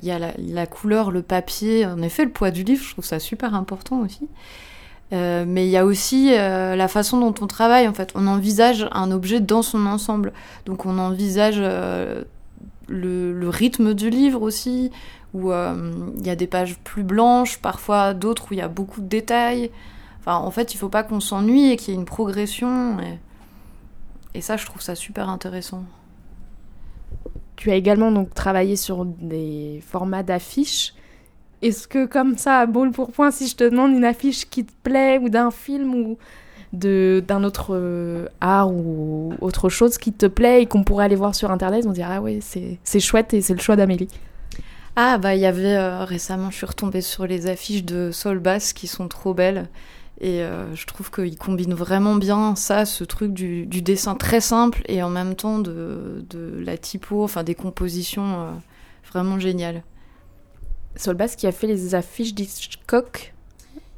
il 0.00 0.08
y 0.08 0.10
a 0.10 0.18
la, 0.38 0.66
couleur, 0.66 1.10
le 1.10 1.22
papier. 1.22 1.84
En 1.84 2.00
effet, 2.00 2.24
le 2.24 2.30
poids 2.30 2.50
du 2.50 2.62
livre, 2.62 2.82
je 2.82 2.92
trouve 2.92 3.04
ça 3.04 3.18
super 3.18 3.54
important 3.54 4.00
aussi. 4.00 4.28
Mais 5.10 5.66
il 5.66 5.70
y 5.70 5.76
a 5.76 5.84
aussi 5.84 6.30
la 6.30 6.88
façon 6.88 7.18
dont 7.18 7.34
on 7.40 7.46
travaille, 7.46 7.88
en 7.88 7.94
fait. 7.94 8.12
On 8.14 8.26
envisage 8.26 8.86
un 8.92 9.10
objet 9.10 9.40
dans 9.40 9.62
son 9.62 9.86
ensemble. 9.86 10.32
Donc 10.66 10.86
on 10.86 10.98
envisage 10.98 11.60
le, 12.88 13.48
rythme 13.48 13.94
du 13.94 14.10
livre 14.10 14.42
aussi, 14.42 14.90
où 15.34 15.52
euh, 15.52 15.92
il 16.16 16.26
y 16.26 16.30
a 16.30 16.36
des 16.36 16.46
pages 16.46 16.78
plus 16.78 17.02
blanches, 17.02 17.58
parfois 17.58 18.14
d'autres 18.14 18.50
où 18.50 18.54
il 18.54 18.58
y 18.58 18.62
a 18.62 18.68
beaucoup 18.68 19.00
de 19.00 19.06
détails. 19.06 19.70
Enfin, 20.20 20.36
en 20.36 20.50
fait, 20.50 20.74
il 20.74 20.78
faut 20.78 20.88
pas 20.88 21.02
qu'on 21.02 21.20
s'ennuie 21.20 21.70
et 21.70 21.76
qu'il 21.76 21.94
y 21.94 21.96
ait 21.96 22.00
une 22.00 22.06
progression. 22.06 22.96
Et... 24.34 24.40
ça, 24.40 24.56
je 24.56 24.66
trouve 24.66 24.82
ça 24.82 24.94
super 24.94 25.28
intéressant. 25.28 25.84
Tu 27.56 27.70
as 27.70 27.74
également 27.74 28.12
donc 28.12 28.34
travaillé 28.34 28.76
sur 28.76 29.04
des 29.04 29.82
formats 29.86 30.22
d'affiches. 30.22 30.94
Est-ce 31.60 31.88
que 31.88 32.06
comme 32.06 32.38
ça, 32.38 32.60
à 32.60 32.66
boule 32.66 32.92
pour 32.92 33.10
point, 33.10 33.30
si 33.30 33.48
je 33.48 33.56
te 33.56 33.64
demande 33.64 33.92
une 33.92 34.04
affiche 34.04 34.48
qui 34.48 34.64
te 34.64 34.72
plaît 34.82 35.18
ou 35.18 35.28
d'un 35.28 35.50
film 35.50 35.94
ou 35.94 36.18
d'un 36.72 37.44
autre 37.44 37.70
euh, 37.70 38.26
art 38.40 38.70
ou 38.70 39.32
autre 39.40 39.68
chose 39.68 39.98
qui 39.98 40.12
te 40.12 40.26
plaît 40.26 40.62
et 40.62 40.66
qu'on 40.66 40.84
pourrait 40.84 41.06
aller 41.06 41.16
voir 41.16 41.34
sur 41.34 41.50
internet, 41.50 41.86
on 41.86 41.92
dirait 41.92 42.16
ah 42.16 42.20
ouais 42.20 42.40
c'est 42.42 43.00
chouette 43.00 43.32
et 43.32 43.40
c'est 43.40 43.54
le 43.54 43.60
choix 43.60 43.74
d'Amélie. 43.74 44.08
Ah 44.94 45.16
bah 45.16 45.34
il 45.34 45.40
y 45.40 45.46
avait 45.46 45.76
euh, 45.76 46.04
récemment 46.04 46.50
je 46.50 46.56
suis 46.56 46.66
retombée 46.66 47.00
sur 47.00 47.26
les 47.26 47.46
affiches 47.46 47.84
de 47.84 48.10
Sol 48.12 48.38
Bass 48.38 48.72
qui 48.72 48.86
sont 48.86 49.08
trop 49.08 49.32
belles 49.32 49.68
et 50.20 50.42
euh, 50.42 50.74
je 50.74 50.84
trouve 50.86 51.10
qu'ils 51.10 51.38
combinent 51.38 51.74
vraiment 51.74 52.16
bien 52.16 52.54
ça, 52.54 52.84
ce 52.84 53.02
truc 53.04 53.32
du, 53.32 53.64
du, 53.64 53.80
dessin 53.80 54.14
très 54.14 54.40
simple 54.40 54.82
et 54.88 55.02
en 55.02 55.10
même 55.10 55.36
temps 55.36 55.60
de, 55.60 56.22
de 56.28 56.62
la 56.62 56.76
typo, 56.76 57.22
enfin 57.22 57.44
des 57.44 57.54
compositions 57.54 58.48
vraiment 59.10 59.38
géniales. 59.38 59.82
Sol 60.98 61.16
Bass 61.16 61.36
qui 61.36 61.46
a 61.46 61.52
fait 61.52 61.66
les 61.66 61.94
affiches 61.94 62.34
d'Hitchcock 62.34 63.32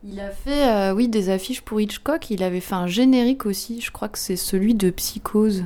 il 0.03 0.19
a 0.19 0.31
fait, 0.31 0.67
euh, 0.67 0.95
oui, 0.95 1.09
des 1.09 1.29
affiches 1.29 1.61
pour 1.61 1.81
Hitchcock. 1.81 2.31
Il 2.31 2.43
avait 2.43 2.61
fait 2.61 2.75
un 2.75 2.87
générique 2.87 3.45
aussi. 3.45 3.81
Je 3.81 3.91
crois 3.91 4.09
que 4.09 4.19
c'est 4.19 4.37
celui 4.37 4.75
de 4.75 4.89
Psychose. 4.91 5.65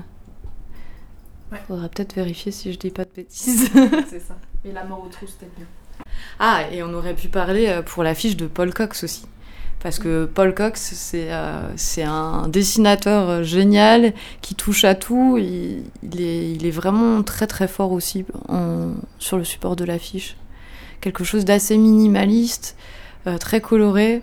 Ouais. 1.52 1.58
Faudra 1.68 1.88
peut-être 1.88 2.14
vérifier 2.14 2.50
si 2.50 2.72
je 2.72 2.78
dis 2.78 2.90
pas 2.90 3.04
de 3.04 3.10
bêtises. 3.14 3.70
c'est 4.08 4.20
ça. 4.20 4.36
Et 4.64 4.72
la 4.72 4.84
mort 4.84 5.04
au 5.04 5.08
trou, 5.08 5.26
c'était 5.26 5.50
bien. 5.56 5.66
Ah, 6.40 6.62
et 6.72 6.82
on 6.82 6.92
aurait 6.94 7.14
pu 7.14 7.28
parler 7.28 7.68
euh, 7.68 7.82
pour 7.82 8.02
l'affiche 8.02 8.36
de 8.36 8.48
Paul 8.48 8.74
Cox 8.74 9.04
aussi. 9.04 9.26
Parce 9.78 9.98
que 10.00 10.24
Paul 10.24 10.52
Cox, 10.54 10.80
c'est 10.80 11.30
euh, 11.30 11.68
un 11.98 12.48
dessinateur 12.48 13.44
génial 13.44 14.14
qui 14.40 14.54
touche 14.54 14.84
à 14.84 14.94
tout. 14.96 15.38
Il, 15.38 16.20
est, 16.20 16.52
il 16.52 16.66
est, 16.66 16.70
vraiment 16.70 17.22
très 17.22 17.46
très 17.46 17.68
fort 17.68 17.92
aussi 17.92 18.24
en, 18.48 18.94
sur 19.18 19.36
le 19.36 19.44
support 19.44 19.76
de 19.76 19.84
l'affiche. 19.84 20.36
Quelque 21.04 21.22
chose 21.22 21.44
d'assez 21.44 21.76
minimaliste. 21.76 22.78
Euh, 23.26 23.36
très 23.36 23.60
coloré. 23.60 24.22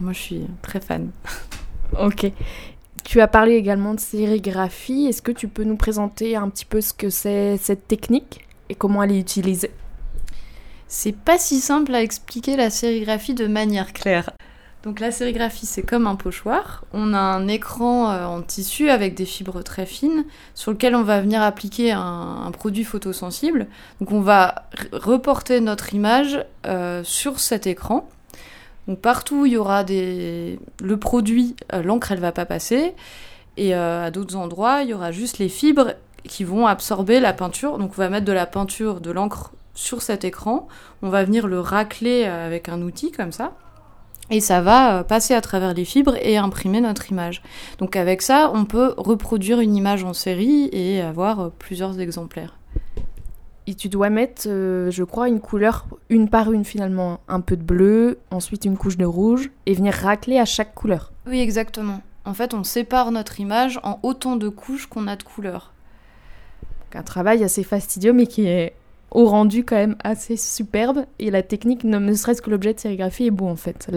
Moi, 0.00 0.12
je 0.12 0.18
suis 0.18 0.40
très 0.62 0.80
fan. 0.80 1.12
ok. 2.00 2.32
Tu 3.04 3.20
as 3.20 3.28
parlé 3.28 3.54
également 3.54 3.94
de 3.94 4.00
sérigraphie. 4.00 5.06
Est-ce 5.06 5.22
que 5.22 5.30
tu 5.30 5.46
peux 5.46 5.62
nous 5.62 5.76
présenter 5.76 6.34
un 6.34 6.48
petit 6.48 6.64
peu 6.64 6.80
ce 6.80 6.92
que 6.92 7.08
c'est 7.08 7.56
cette 7.56 7.86
technique 7.86 8.48
et 8.68 8.74
comment 8.74 9.00
elle 9.00 9.12
est 9.12 9.20
utilisée? 9.20 9.70
C'est 10.88 11.14
pas 11.14 11.38
si 11.38 11.60
simple 11.60 11.94
à 11.94 12.02
expliquer 12.02 12.56
la 12.56 12.68
sérigraphie 12.68 13.34
de 13.34 13.46
manière 13.46 13.92
claire. 13.92 14.32
Donc 14.84 15.00
la 15.00 15.10
sérigraphie, 15.10 15.66
c'est 15.66 15.82
comme 15.82 16.06
un 16.06 16.14
pochoir. 16.14 16.84
On 16.92 17.12
a 17.12 17.18
un 17.18 17.48
écran 17.48 18.10
euh, 18.10 18.24
en 18.26 18.42
tissu 18.42 18.90
avec 18.90 19.14
des 19.14 19.24
fibres 19.24 19.62
très 19.62 19.86
fines 19.86 20.24
sur 20.54 20.70
lequel 20.70 20.94
on 20.94 21.02
va 21.02 21.20
venir 21.20 21.42
appliquer 21.42 21.90
un, 21.90 22.50
produit 22.52 22.84
photosensible. 22.84 23.66
Donc 24.00 24.12
on 24.12 24.20
va 24.20 24.66
reporter 24.92 25.60
notre 25.60 25.94
image 25.94 26.44
euh, 26.66 27.02
sur 27.02 27.40
cet 27.40 27.66
écran. 27.66 28.08
Partout 29.02 29.44
il 29.44 29.52
y 29.52 29.56
aura 29.56 29.84
des... 29.84 30.58
le 30.80 30.96
produit, 30.96 31.56
euh, 31.72 31.82
l'encre 31.82 32.12
elle 32.12 32.20
va 32.20 32.32
pas 32.32 32.46
passer. 32.46 32.94
Et 33.56 33.74
à 33.74 34.12
d'autres 34.12 34.36
endroits, 34.36 34.84
il 34.84 34.90
y 34.90 34.94
aura 34.94 35.10
juste 35.10 35.38
les 35.38 35.48
fibres 35.48 35.94
qui 36.22 36.44
vont 36.44 36.68
absorber 36.68 37.18
la 37.18 37.32
peinture. 37.32 37.76
On 37.80 37.86
va 37.86 38.08
mettre 38.08 38.24
de 38.24 38.32
la 38.32 38.46
peinture, 38.46 39.00
de 39.00 39.10
l'encre 39.10 39.50
sur 39.74 40.00
cet 40.00 40.22
écran. 40.22 40.68
On 41.02 41.08
va 41.08 41.24
venir 41.24 41.48
le 41.48 41.58
racler 41.58 42.24
avec 42.24 42.68
un 42.68 42.80
outil 42.82 43.10
comme 43.10 43.32
ça 43.32 43.54
et 44.30 44.40
ça 44.40 44.60
va 44.60 44.98
euh, 44.98 45.02
passer 45.02 45.34
à 45.34 45.40
travers 45.40 45.74
les 45.74 45.84
fibres 45.84 46.16
et 46.20 46.36
imprimer 46.36 46.80
notre 46.80 47.10
image. 47.10 47.42
Donc 47.78 47.96
avec 47.96 48.22
ça, 48.22 48.50
on 48.54 48.64
peut 48.64 48.94
reproduire 48.96 49.60
une 49.60 49.76
image 49.76 50.04
en 50.04 50.12
série 50.12 50.68
et 50.72 51.00
avoir 51.00 51.40
euh, 51.40 51.48
plusieurs 51.58 52.00
exemplaires. 52.00 52.58
Et 53.66 53.74
tu 53.74 53.88
dois 53.88 54.08
mettre, 54.08 54.42
euh, 54.46 54.90
je 54.90 55.04
crois, 55.04 55.28
une 55.28 55.40
couleur 55.40 55.86
une 56.08 56.30
par 56.30 56.52
une 56.52 56.64
finalement. 56.64 57.20
Un 57.28 57.40
peu 57.40 57.56
de 57.56 57.62
bleu, 57.62 58.18
ensuite 58.30 58.64
une 58.64 58.78
couche 58.78 58.96
de 58.96 59.04
rouge, 59.04 59.50
et 59.66 59.74
venir 59.74 59.92
racler 59.92 60.38
à 60.38 60.46
chaque 60.46 60.74
couleur. 60.74 61.12
Oui, 61.26 61.40
exactement. 61.40 62.00
En 62.24 62.32
fait, 62.32 62.54
on 62.54 62.64
sépare 62.64 63.10
notre 63.10 63.40
image 63.40 63.78
en 63.82 63.98
autant 64.02 64.36
de 64.36 64.48
couches 64.48 64.86
qu'on 64.86 65.06
a 65.06 65.16
de 65.16 65.22
couleurs. 65.22 65.72
Un 66.94 67.02
travail 67.02 67.44
assez 67.44 67.62
fastidieux, 67.62 68.14
mais 68.14 68.26
qui 68.26 68.46
est 68.46 68.74
au 69.10 69.26
rendu 69.26 69.64
quand 69.64 69.76
même 69.76 69.96
assez 70.04 70.36
superbe 70.36 71.04
et 71.18 71.30
la 71.30 71.42
technique, 71.42 71.84
ne 71.84 72.14
serait-ce 72.14 72.42
que 72.42 72.50
l'objet 72.50 72.74
de 72.74 72.80
sérigraphie 72.80 73.26
est 73.26 73.30
beau 73.30 73.46
en 73.46 73.56
fait. 73.56 73.88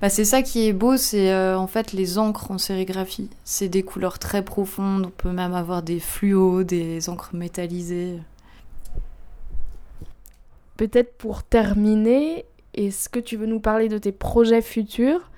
Bah, 0.00 0.08
c'est 0.08 0.24
ça 0.24 0.42
qui 0.42 0.66
est 0.66 0.72
beau, 0.72 0.96
c'est 0.96 1.32
euh, 1.32 1.58
en 1.58 1.66
fait 1.66 1.92
les 1.92 2.18
encres 2.18 2.50
en 2.50 2.58
sérigraphie. 2.58 3.28
C'est 3.44 3.68
des 3.68 3.82
couleurs 3.82 4.18
très 4.18 4.42
profondes, 4.44 5.06
on 5.06 5.10
peut 5.10 5.32
même 5.32 5.54
avoir 5.54 5.82
des 5.82 6.00
fluos, 6.00 6.64
des 6.64 7.08
encres 7.08 7.34
métallisées. 7.34 8.18
Peut-être 10.76 11.18
pour 11.18 11.42
terminer, 11.42 12.46
est-ce 12.74 13.08
que 13.08 13.20
tu 13.20 13.36
veux 13.36 13.46
nous 13.46 13.60
parler 13.60 13.88
de 13.88 13.98
tes 13.98 14.12
projets 14.12 14.62
futurs 14.62 15.30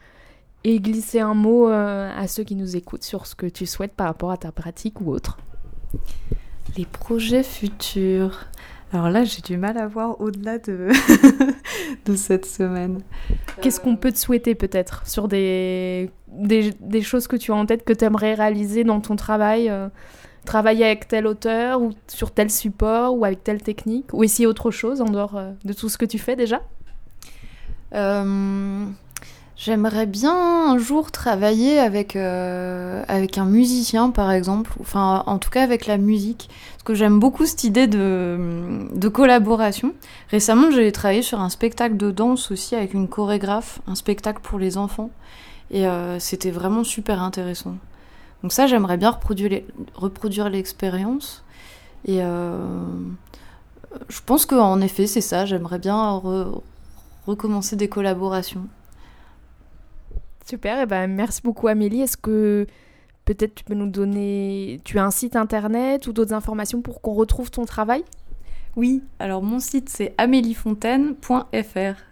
et 0.65 0.79
glisser 0.79 1.19
un 1.19 1.35
mot 1.35 1.69
euh, 1.69 2.13
à 2.17 2.29
ceux 2.29 2.45
qui 2.45 2.55
nous 2.55 2.77
écoutent 2.77 3.03
sur 3.03 3.27
ce 3.27 3.35
que 3.35 3.47
tu 3.47 3.67
souhaites 3.67 3.95
par 3.95 4.07
rapport 4.07 4.31
à 4.31 4.37
ta 4.37 4.53
pratique 4.53 5.01
ou 5.01 5.11
autre? 5.11 5.39
Les 6.77 6.87
projets 6.87 7.43
futurs. 7.43 8.47
Alors 8.93 9.09
là, 9.09 9.25
j'ai 9.25 9.41
du 9.41 9.57
mal 9.57 9.79
à 9.79 9.87
voir 9.87 10.21
au-delà 10.21 10.59
de, 10.59 10.89
de 12.05 12.15
cette 12.15 12.45
semaine. 12.45 13.01
Qu'est-ce 13.63 13.81
qu'on 13.81 13.97
peut 13.97 14.13
te 14.13 14.19
souhaiter 14.19 14.55
peut-être 14.55 15.07
sur 15.07 15.29
des, 15.29 16.11
des, 16.29 16.73
des, 16.79 17.01
choses 17.01 17.27
que 17.27 17.37
tu 17.37 17.53
as 17.53 17.55
en 17.55 17.65
tête 17.65 17.85
que 17.85 17.95
tu 17.95 18.05
aimerais 18.05 18.35
réaliser 18.35 18.85
dans 18.85 19.01
ton 19.01 19.17
travail 19.17 19.71
euh, 19.71 19.89
Travailler 20.45 20.85
avec 20.85 21.09
tel 21.09 21.27
auteur 21.27 21.81
ou 21.81 21.93
sur 22.09 22.33
tel 22.33 22.51
support 22.51 23.17
ou 23.17 23.25
avec 23.25 23.45
telle 23.45 23.63
technique 23.63 24.13
Ou 24.13 24.25
essayer 24.25 24.47
autre 24.47 24.71
chose 24.71 25.01
en 25.01 25.07
dehors 25.07 25.37
euh, 25.37 25.53
de 25.65 25.73
tout 25.73 25.89
ce 25.89 25.97
que 25.97 26.05
tu 26.05 26.19
fais 26.19 26.37
déjà? 26.37 26.61
Euh, 27.95 28.87
J'aimerais 29.65 30.07
bien 30.07 30.35
un 30.73 30.77
jour 30.77 31.13
travailler 31.13 31.79
avec, 31.79 32.17
euh, 32.17 33.05
avec 33.07 33.39
un 33.39 33.45
musicien, 33.45 34.11
par 34.11 34.33
exemple, 34.33 34.73
enfin, 34.81 35.23
en 35.27 35.39
tout 35.39 35.51
cas 35.51 35.63
avec 35.63 35.87
la 35.87 35.99
musique, 35.99 36.51
parce 36.73 36.83
que 36.83 36.95
j'aime 36.95 37.21
beaucoup 37.21 37.47
cette 37.47 37.63
idée 37.63 37.87
de, 37.87 38.89
de 38.93 39.09
collaboration. 39.09 39.95
Récemment, 40.33 40.73
j'ai 40.73 40.91
travaillé 40.91 41.23
sur 41.23 41.39
un 41.39 41.49
spectacle 41.49 41.97
de 41.97 42.11
danse 42.11 42.51
aussi 42.51 42.75
avec 42.75 42.93
une 42.93 43.07
chorégraphe, 43.07 43.81
un 43.87 43.95
spectacle 43.95 44.41
pour 44.43 44.59
les 44.59 44.79
enfants, 44.79 45.11
et 45.71 45.87
euh, 45.87 46.19
c'était 46.19 46.51
vraiment 46.51 46.83
super 46.83 47.23
intéressant. 47.23 47.77
Donc 48.43 48.53
ça, 48.53 48.67
j'aimerais 48.67 48.97
bien 48.97 49.17
reproduire 49.95 50.51
l'expérience, 50.51 51.45
et 52.05 52.19
euh, 52.21 52.59
je 54.09 54.19
pense 54.27 54.45
qu'en 54.45 54.81
effet, 54.81 55.07
c'est 55.07 55.21
ça, 55.21 55.47
j'aimerais 55.47 55.79
bien 55.79 56.17
re 56.17 56.63
recommencer 57.29 57.77
des 57.77 57.89
collaborations. 57.89 58.67
Super, 60.45 60.81
et 60.81 60.87
ben 60.87 61.07
merci 61.07 61.41
beaucoup 61.43 61.69
Amélie. 61.69 62.03
Est-ce 62.03 62.17
que 62.17 62.67
peut-être 63.25 63.55
tu 63.55 63.65
peux 63.65 63.75
nous 63.75 63.89
donner, 63.89 64.81
tu 64.85 64.99
as 64.99 65.05
un 65.05 65.11
site 65.11 65.37
internet 65.37 66.07
ou 66.07 66.13
d'autres 66.13 66.35
informations 66.35 66.83
pour 66.83 67.01
qu'on 67.01 67.13
retrouve 67.13 67.51
ton 67.51 67.65
travail? 67.65 68.05
Oui, 68.77 69.03
alors 69.19 69.43
mon 69.43 69.61
site 69.61 69.89
c'est 69.89 70.15
améliefontaine.fr. 70.19 72.12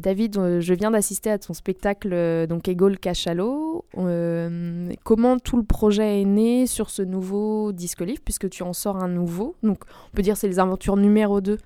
David, 0.00 0.38
euh, 0.38 0.60
je 0.60 0.74
viens 0.74 0.90
d'assister 0.90 1.30
à 1.30 1.38
ton 1.38 1.52
spectacle 1.52 2.10
euh, 2.12 2.46
donc 2.46 2.66
Ego 2.68 2.88
le 2.88 2.96
cachalot. 2.96 3.84
Euh, 3.98 4.88
comment 5.04 5.38
tout 5.38 5.56
le 5.56 5.62
projet 5.62 6.22
est 6.22 6.24
né 6.24 6.66
sur 6.66 6.90
ce 6.90 7.02
nouveau 7.02 7.72
disque 7.72 8.00
livre 8.00 8.22
puisque 8.24 8.48
tu 8.48 8.62
en 8.62 8.72
sors 8.72 8.96
un 8.96 9.08
nouveau? 9.08 9.54
Donc 9.62 9.78
on 10.12 10.16
peut 10.16 10.22
dire 10.22 10.36
c'est 10.36 10.48
les 10.48 10.58
aventures 10.58 10.96
numéro 10.96 11.40
2 11.40 11.58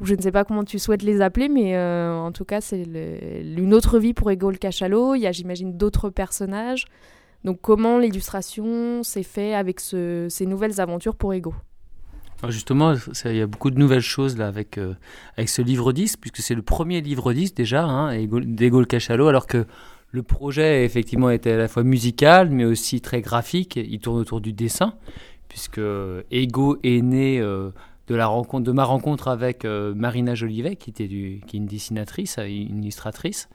ou 0.00 0.04
je 0.04 0.14
ne 0.14 0.20
sais 0.20 0.32
pas 0.32 0.44
comment 0.44 0.64
tu 0.64 0.78
souhaites 0.78 1.02
les 1.02 1.20
appeler 1.20 1.48
mais 1.48 1.76
en 1.78 2.30
tout 2.32 2.44
cas 2.44 2.60
c'est 2.60 2.82
une 2.82 3.74
autre 3.74 3.98
vie 3.98 4.14
pour 4.14 4.30
Ego 4.30 4.50
le 4.50 4.58
cachalot. 4.58 5.14
Il 5.14 5.20
y 5.20 5.26
a 5.26 5.32
j'imagine 5.32 5.76
d'autres 5.76 6.10
personnages. 6.10 6.86
Donc 7.44 7.60
comment 7.60 7.98
l'illustration 7.98 9.02
s'est 9.02 9.22
fait 9.22 9.54
avec 9.54 9.80
ces 9.80 10.46
nouvelles 10.46 10.80
aventures 10.80 11.16
pour 11.16 11.32
Ego 11.32 11.54
justement, 12.48 12.94
il 13.24 13.36
y 13.36 13.40
a 13.40 13.46
beaucoup 13.46 13.70
de 13.70 13.78
nouvelles 13.78 14.00
choses 14.00 14.36
là 14.36 14.46
avec, 14.46 14.78
euh, 14.78 14.94
avec 15.36 15.48
ce 15.48 15.62
livre 15.62 15.92
10, 15.92 16.16
puisque 16.16 16.38
c'est 16.38 16.54
le 16.54 16.62
premier 16.62 17.00
livre 17.00 17.32
10 17.32 17.54
déjà, 17.54 17.84
hein, 17.84 18.16
d'Ego 18.26 18.80
le 18.80 18.86
Cachalot, 18.86 19.28
alors 19.28 19.46
que 19.46 19.66
le 20.10 20.22
projet 20.22 20.84
effectivement 20.84 21.30
était 21.30 21.52
à 21.52 21.56
la 21.56 21.68
fois 21.68 21.82
musical, 21.82 22.50
mais 22.50 22.64
aussi 22.64 23.00
très 23.00 23.20
graphique. 23.20 23.76
Il 23.76 23.98
tourne 24.00 24.18
autour 24.18 24.40
du 24.40 24.52
dessin, 24.52 24.94
puisque 25.48 25.80
Ego 26.30 26.78
est 26.82 27.02
né 27.02 27.40
euh, 27.40 27.70
de 28.08 28.14
la 28.14 28.26
rencontre, 28.26 28.72
ma 28.72 28.84
rencontre 28.84 29.28
avec 29.28 29.64
euh, 29.64 29.92
Marina 29.94 30.34
Jolivet, 30.34 30.76
qui 30.76 30.90
était 30.90 31.04
est 31.04 31.54
une 31.54 31.66
dessinatrice, 31.66 32.38
une 32.38 32.82
illustratrice. 32.82 33.48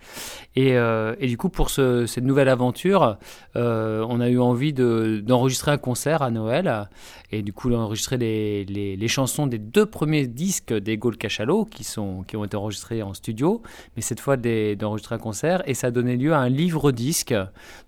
Et, 0.56 0.78
euh, 0.78 1.16
et 1.20 1.28
du 1.28 1.38
coup, 1.38 1.50
pour 1.50 1.70
ce, 1.70 2.06
cette 2.06 2.24
nouvelle 2.24 2.50
aventure, 2.50 3.18
euh, 3.56 4.06
on 4.08 4.22
a 4.22 4.30
eu 4.30 4.40
envie 4.40 4.74
d'enregistrer 4.74 5.72
un 5.72 5.78
concert 5.78 6.22
à 6.22 6.30
Noël. 6.30 6.90
Et 7.32 7.42
du 7.42 7.52
coup, 7.52 7.72
d'enregistrer 7.72 8.18
les, 8.18 8.64
les, 8.66 8.96
les, 8.96 9.08
chansons 9.08 9.48
des 9.48 9.58
deux 9.58 9.88
premiers 9.88 10.28
disques 10.28 10.72
des 10.72 11.00
Cachalot, 11.20 11.66
qui, 11.66 11.84
sont, 11.84 12.24
qui 12.28 12.38
ont 12.38 12.46
été 12.46 12.56
enregistrés 12.56 13.02
en 13.02 13.16
studio, 13.16 13.64
mais 13.96 14.04
cette 14.04 14.20
fois 14.20 14.38
d'enregistrer 14.38 15.16
un 15.16 15.20
concert. 15.20 15.68
Et 15.68 15.74
ça 15.74 15.88
a 15.88 15.92
donné 15.92 16.16
lieu 16.16 16.34
à 16.34 16.38
un 16.38 16.50
livre-disque. 16.50 17.34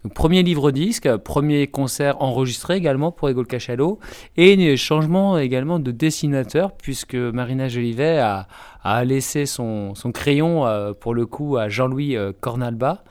Donc, 0.03 0.15
premier 0.15 0.41
livre-disque, 0.41 1.15
premier 1.17 1.67
concert 1.67 2.21
enregistré 2.23 2.75
également 2.75 3.11
pour 3.11 3.29
Égole 3.29 3.45
Cachalot, 3.45 3.99
et 4.35 4.55
changement 4.77 5.37
également 5.37 5.77
de 5.77 5.91
dessinateur 5.91 6.54
puisque 6.77 7.15
Marina 7.15 7.67
Jolivet 7.67 8.19
a, 8.19 9.05
laissé 9.05 9.45
son, 9.45 9.93
crayon, 10.13 10.65
euh, 10.65 10.93
pour 10.93 11.13
le 11.13 11.25
coup, 11.25 11.57
à 11.57 11.69
Jean-Louis 11.69 12.15
euh, 12.15 12.31
Cornalba. 12.39 13.03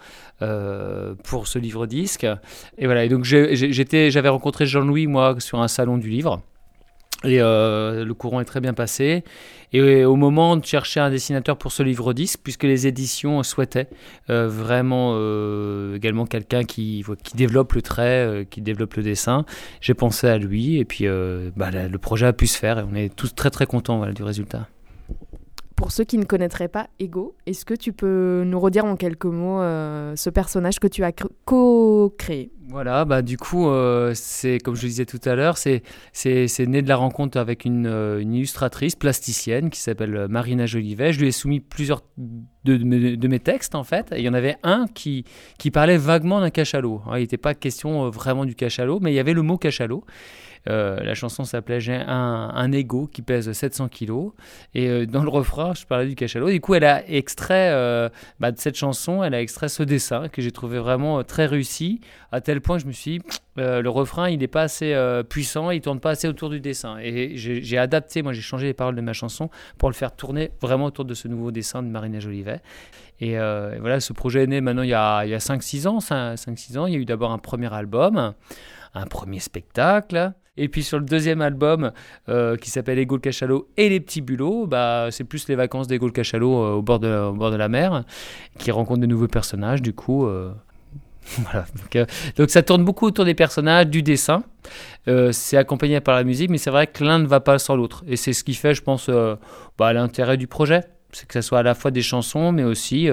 Euh, 0.42 1.14
pour 1.22 1.46
ce 1.46 1.60
livre 1.60 1.86
disque 1.86 2.26
et 2.76 2.86
voilà 2.86 3.04
et 3.04 3.08
donc 3.08 3.22
j'avais 3.22 4.28
rencontré 4.28 4.66
Jean-Louis 4.66 5.06
moi 5.06 5.36
sur 5.38 5.60
un 5.60 5.68
salon 5.68 5.96
du 5.96 6.10
livre 6.10 6.42
et 7.22 7.38
le 7.38 8.12
courant 8.14 8.40
est 8.40 8.44
très 8.44 8.60
bien 8.60 8.74
passé. 8.74 9.22
Et 9.76 10.04
au 10.04 10.14
moment 10.14 10.56
de 10.56 10.64
chercher 10.64 11.00
un 11.00 11.10
dessinateur 11.10 11.56
pour 11.56 11.72
ce 11.72 11.82
livre 11.82 12.12
10, 12.12 12.36
puisque 12.36 12.62
les 12.62 12.86
éditions 12.86 13.42
souhaitaient 13.42 13.88
vraiment 14.28 15.14
également 15.94 16.26
quelqu'un 16.26 16.62
qui, 16.62 17.04
qui 17.24 17.36
développe 17.36 17.72
le 17.72 17.82
trait, 17.82 18.46
qui 18.50 18.60
développe 18.60 18.94
le 18.94 19.02
dessin, 19.02 19.44
j'ai 19.80 19.94
pensé 19.94 20.28
à 20.28 20.38
lui. 20.38 20.78
Et 20.78 20.84
puis 20.84 21.06
bah, 21.56 21.70
le 21.72 21.98
projet 21.98 22.26
a 22.26 22.32
pu 22.32 22.46
se 22.46 22.56
faire 22.56 22.78
et 22.78 22.84
on 22.88 22.94
est 22.94 23.14
tous 23.14 23.34
très 23.34 23.50
très 23.50 23.66
contents 23.66 24.06
du 24.12 24.22
résultat. 24.22 24.68
Pour 25.76 25.90
ceux 25.90 26.04
qui 26.04 26.18
ne 26.18 26.24
connaîtraient 26.24 26.68
pas 26.68 26.88
Ego, 27.00 27.34
est-ce 27.46 27.64
que 27.64 27.74
tu 27.74 27.92
peux 27.92 28.44
nous 28.46 28.60
redire 28.60 28.84
en 28.84 28.94
quelques 28.94 29.24
mots 29.24 29.60
euh, 29.60 30.14
ce 30.14 30.30
personnage 30.30 30.78
que 30.78 30.86
tu 30.86 31.02
as 31.02 31.10
co-créé? 31.44 32.52
Voilà, 32.68 33.04
bah 33.04 33.22
du 33.22 33.36
coup, 33.36 33.68
euh, 33.68 34.12
c'est 34.14 34.58
comme 34.58 34.76
je 34.76 34.82
le 34.82 34.88
disais 34.88 35.04
tout 35.04 35.20
à 35.24 35.34
l'heure, 35.34 35.58
c'est 35.58 35.82
né 36.60 36.80
de 36.80 36.88
la 36.88 36.96
rencontre 36.96 37.38
avec 37.38 37.64
une, 37.64 37.86
euh, 37.86 38.22
illustratrice 38.22 38.94
plasticienne 38.94 39.68
qui 39.68 39.80
s'appelle 39.80 40.28
Marina 40.28 40.64
Jolivet. 40.64 41.12
Je 41.12 41.20
lui 41.20 41.28
ai 41.28 41.32
soumis 41.32 41.58
plusieurs 41.58 42.02
de, 42.16 42.76
de, 42.76 43.28
mes 43.28 43.40
textes 43.40 43.74
en 43.74 43.84
fait. 43.84 44.14
il 44.16 44.22
y 44.22 44.28
en 44.28 44.34
avait 44.34 44.56
un 44.62 44.86
qui, 44.94 45.24
qui 45.58 45.72
parlait 45.72 45.98
vaguement 45.98 46.40
d'un 46.40 46.50
cachalot. 46.50 47.02
il 47.14 47.18
n'était 47.18 47.36
pas 47.36 47.52
question 47.52 48.08
vraiment 48.10 48.44
du 48.44 48.54
cachalot, 48.54 49.00
mais 49.00 49.12
il 49.12 49.16
y 49.16 49.20
avait 49.20 49.34
le 49.34 49.42
mot 49.42 49.58
cachalot. 49.58 50.04
Euh, 50.68 51.00
la 51.00 51.14
chanson 51.14 51.44
s'appelait 51.44 51.80
J'ai 51.80 51.94
un, 51.94 52.50
un 52.54 52.72
ego 52.72 53.06
qui 53.06 53.22
pèse 53.22 53.50
700 53.50 53.88
kilos. 53.88 54.32
Et 54.74 54.88
euh, 54.88 55.06
dans 55.06 55.22
le 55.22 55.28
refrain, 55.28 55.74
je 55.74 55.84
parlais 55.84 56.06
du 56.06 56.14
cachalot. 56.14 56.50
Du 56.50 56.60
coup, 56.60 56.74
elle 56.74 56.84
a 56.84 57.08
extrait 57.08 57.70
euh, 57.72 58.08
bah, 58.40 58.52
de 58.52 58.58
cette 58.58 58.76
chanson, 58.76 59.22
elle 59.22 59.34
a 59.34 59.40
extrait 59.40 59.68
ce 59.68 59.82
dessin 59.82 60.28
que 60.28 60.40
j'ai 60.42 60.52
trouvé 60.52 60.78
vraiment 60.78 61.22
très 61.24 61.46
réussi, 61.46 62.00
à 62.32 62.40
tel 62.40 62.60
point 62.60 62.76
que 62.76 62.82
je 62.82 62.88
me 62.88 62.92
suis 62.92 63.18
dit, 63.18 63.24
le 63.56 63.88
refrain, 63.88 64.28
il 64.28 64.38
n'est 64.38 64.48
pas 64.48 64.62
assez 64.62 64.96
puissant, 65.28 65.70
il 65.70 65.80
tourne 65.80 66.00
pas 66.00 66.10
assez 66.10 66.26
autour 66.26 66.50
du 66.50 66.60
dessin. 66.60 66.98
Et 67.00 67.36
j'ai 67.36 67.78
adapté, 67.78 68.22
moi 68.22 68.32
j'ai 68.32 68.40
changé 68.40 68.66
les 68.66 68.74
paroles 68.74 68.96
de 68.96 69.00
ma 69.00 69.12
chanson 69.12 69.48
pour 69.78 69.88
le 69.88 69.94
faire 69.94 70.14
tourner 70.14 70.50
vraiment 70.60 70.86
autour 70.86 71.04
de 71.04 71.14
ce 71.14 71.28
nouveau 71.28 71.52
dessin 71.52 71.82
de 71.82 71.88
Marina 71.88 72.18
Jolivet. 72.18 72.60
Et, 73.20 73.36
voilà, 73.36 74.00
ce 74.00 74.12
projet 74.12 74.42
est 74.42 74.46
né 74.48 74.60
maintenant 74.60 74.82
il 74.82 74.88
y 74.88 74.94
a, 74.94 75.18
a 75.18 75.24
5-6 75.24 75.86
ans. 75.86 75.98
5-6 75.98 76.78
ans, 76.78 76.86
il 76.86 76.94
y 76.94 76.96
a 76.96 76.98
eu 76.98 77.04
d'abord 77.04 77.30
un 77.30 77.38
premier 77.38 77.72
album, 77.72 78.34
un 78.94 79.06
premier 79.06 79.40
spectacle. 79.40 80.34
Et 80.56 80.68
puis 80.68 80.84
sur 80.84 80.98
le 80.98 81.04
deuxième 81.04 81.40
album 81.40 81.90
euh, 82.28 82.56
qui 82.56 82.70
s'appelle 82.70 82.98
Ego 82.98 83.16
le 83.16 83.20
cachalot 83.20 83.68
et 83.76 83.88
les 83.88 83.98
petits 84.00 84.20
bulots, 84.20 84.66
bah, 84.66 85.08
c'est 85.10 85.24
plus 85.24 85.48
les 85.48 85.56
vacances 85.56 85.88
d'Ego 85.88 86.06
le 86.06 86.12
cachalot 86.12 86.62
euh, 86.62 86.72
au, 86.74 86.82
bord 86.82 87.00
de 87.00 87.08
la, 87.08 87.28
au 87.28 87.32
bord 87.32 87.50
de 87.50 87.56
la 87.56 87.68
mer 87.68 88.04
qui 88.58 88.70
rencontrent 88.70 89.00
de 89.00 89.06
nouveaux 89.06 89.26
personnages. 89.26 89.82
Du 89.82 89.92
coup, 89.92 90.26
euh, 90.26 90.52
voilà. 91.38 91.66
Donc, 92.36 92.50
ça 92.50 92.62
tourne 92.62 92.84
beaucoup 92.84 93.06
autour 93.06 93.24
des 93.24 93.34
personnages, 93.34 93.88
du 93.88 94.02
dessin. 94.02 94.44
c'est 95.32 95.56
accompagné 95.56 96.00
par 96.00 96.14
la 96.14 96.22
musique, 96.22 96.50
mais 96.50 96.58
c'est 96.58 96.70
vrai 96.70 96.86
que 96.86 97.02
l'un 97.02 97.18
ne 97.18 97.26
va 97.26 97.40
pas 97.40 97.58
sans 97.58 97.74
l'autre. 97.74 98.04
Et 98.06 98.16
c'est 98.16 98.32
ce 98.32 98.44
qui 98.44 98.54
fait, 98.54 98.74
je 98.74 98.82
pense, 98.82 99.10
bah, 99.78 99.92
l'intérêt 99.92 100.36
du 100.36 100.46
projet. 100.46 100.82
C'est 101.12 101.26
que 101.26 101.34
ce 101.34 101.40
soit 101.40 101.60
à 101.60 101.62
la 101.62 101.74
fois 101.74 101.90
des 101.90 102.02
chansons, 102.02 102.52
mais 102.52 102.64
aussi 102.64 103.08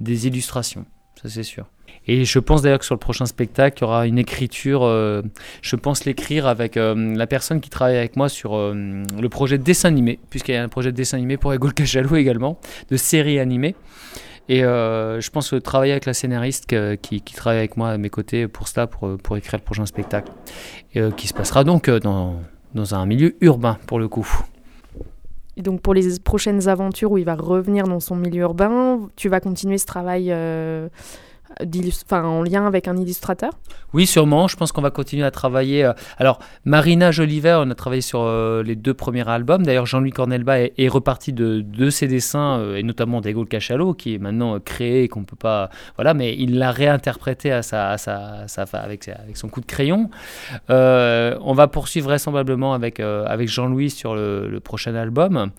des 0.00 0.26
illustrations. 0.26 0.84
Ça, 1.20 1.28
c'est 1.28 1.42
sûr. 1.42 1.66
Et 2.06 2.24
je 2.24 2.38
pense 2.38 2.62
d'ailleurs 2.62 2.80
que 2.80 2.84
sur 2.84 2.94
le 2.94 3.00
prochain 3.00 3.26
spectacle, 3.26 3.78
il 3.78 3.82
y 3.82 3.84
aura 3.84 4.06
une 4.06 4.18
écriture. 4.18 4.82
Euh, 4.84 5.22
je 5.62 5.76
pense 5.76 6.04
l'écrire 6.04 6.46
avec 6.46 6.76
euh, 6.76 6.94
la 7.14 7.26
personne 7.26 7.60
qui 7.60 7.70
travaille 7.70 7.96
avec 7.96 8.16
moi 8.16 8.28
sur 8.28 8.56
euh, 8.56 9.02
le 9.20 9.28
projet 9.28 9.56
de 9.56 9.62
dessin 9.62 9.88
animé, 9.88 10.18
puisqu'il 10.30 10.54
y 10.54 10.58
a 10.58 10.62
un 10.62 10.68
projet 10.68 10.92
de 10.92 10.96
dessin 10.96 11.16
animé 11.16 11.36
pour 11.36 11.54
Ego 11.54 11.70
Cachalot 11.70 12.16
également, 12.16 12.58
de 12.90 12.96
série 12.96 13.38
animée. 13.38 13.74
Et 14.50 14.60
je 14.60 15.30
pense 15.30 15.54
travailler 15.64 15.92
avec 15.92 16.04
la 16.04 16.12
scénariste 16.12 16.66
qui, 17.00 17.22
travaille 17.22 17.60
avec 17.60 17.78
moi 17.78 17.88
à 17.88 17.96
mes 17.96 18.10
côtés 18.10 18.46
pour 18.46 18.68
cela, 18.68 18.86
pour, 18.86 19.38
écrire 19.38 19.58
le 19.58 19.64
prochain 19.64 19.86
spectacle, 19.86 20.30
qui 21.16 21.28
se 21.28 21.32
passera 21.32 21.64
donc 21.64 21.88
dans 21.88 22.36
un 22.74 23.06
milieu 23.06 23.36
urbain 23.40 23.78
pour 23.86 23.98
le 23.98 24.06
coup. 24.06 24.28
Et 25.56 25.62
donc 25.62 25.80
pour 25.80 25.94
les 25.94 26.18
prochaines 26.18 26.68
aventures 26.68 27.10
où 27.10 27.16
il 27.16 27.24
va 27.24 27.36
revenir 27.36 27.86
dans 27.86 28.00
son 28.00 28.16
milieu 28.16 28.42
urbain, 28.42 29.08
tu 29.16 29.30
vas 29.30 29.40
continuer 29.40 29.78
ce 29.78 29.86
travail 29.86 30.30
en 32.10 32.42
lien 32.42 32.66
avec 32.66 32.88
un 32.88 32.96
illustrateur? 32.96 33.52
Oui, 33.92 34.06
sûrement. 34.06 34.48
Je 34.48 34.56
pense 34.56 34.72
qu'on 34.72 34.82
va 34.82 34.90
continuer 34.90 35.24
à 35.24 35.30
travailler. 35.30 35.84
Euh, 35.84 35.92
alors, 36.18 36.40
Marina 36.64 37.12
Jolivet, 37.12 37.54
on 37.54 37.70
a 37.70 37.74
travaillé 37.74 38.02
sur 38.02 38.22
euh, 38.22 38.62
les 38.62 38.74
deux 38.74 38.94
premiers 38.94 39.28
albums. 39.28 39.64
D'ailleurs, 39.64 39.86
Jean-Louis 39.86 40.10
Cornelba 40.10 40.58
est, 40.58 40.88
reparti 40.88 41.32
de, 41.32 41.60
de, 41.60 41.90
ses 41.90 42.08
dessins, 42.08 42.58
euh, 42.58 42.76
et 42.76 42.82
notamment 42.82 43.20
d'Ego 43.20 43.44
Cachalot, 43.44 43.94
qui 43.94 44.14
est 44.14 44.18
maintenant 44.18 44.58
créé 44.58 45.04
et 45.04 45.08
qu'on 45.08 45.24
peut 45.24 45.36
pas. 45.36 45.70
Voilà, 45.96 46.12
mais 46.12 46.34
il 46.36 46.58
l'a 46.58 46.72
réinterprété 46.72 47.52
à 47.52 47.62
sa, 47.62 47.96
avec, 48.72 49.10
son 49.34 49.48
coup 49.48 49.60
de 49.60 49.66
crayon. 49.66 50.10
on 50.68 51.54
va 51.54 51.68
poursuivre 51.68 52.06
vraisemblablement 52.08 52.74
avec, 52.74 53.00
avec 53.00 53.48
Jean-Louis 53.48 53.90
sur 53.90 54.14
le, 54.14 54.48
le, 54.48 54.60
prochain 54.60 54.94
album, 54.94 55.50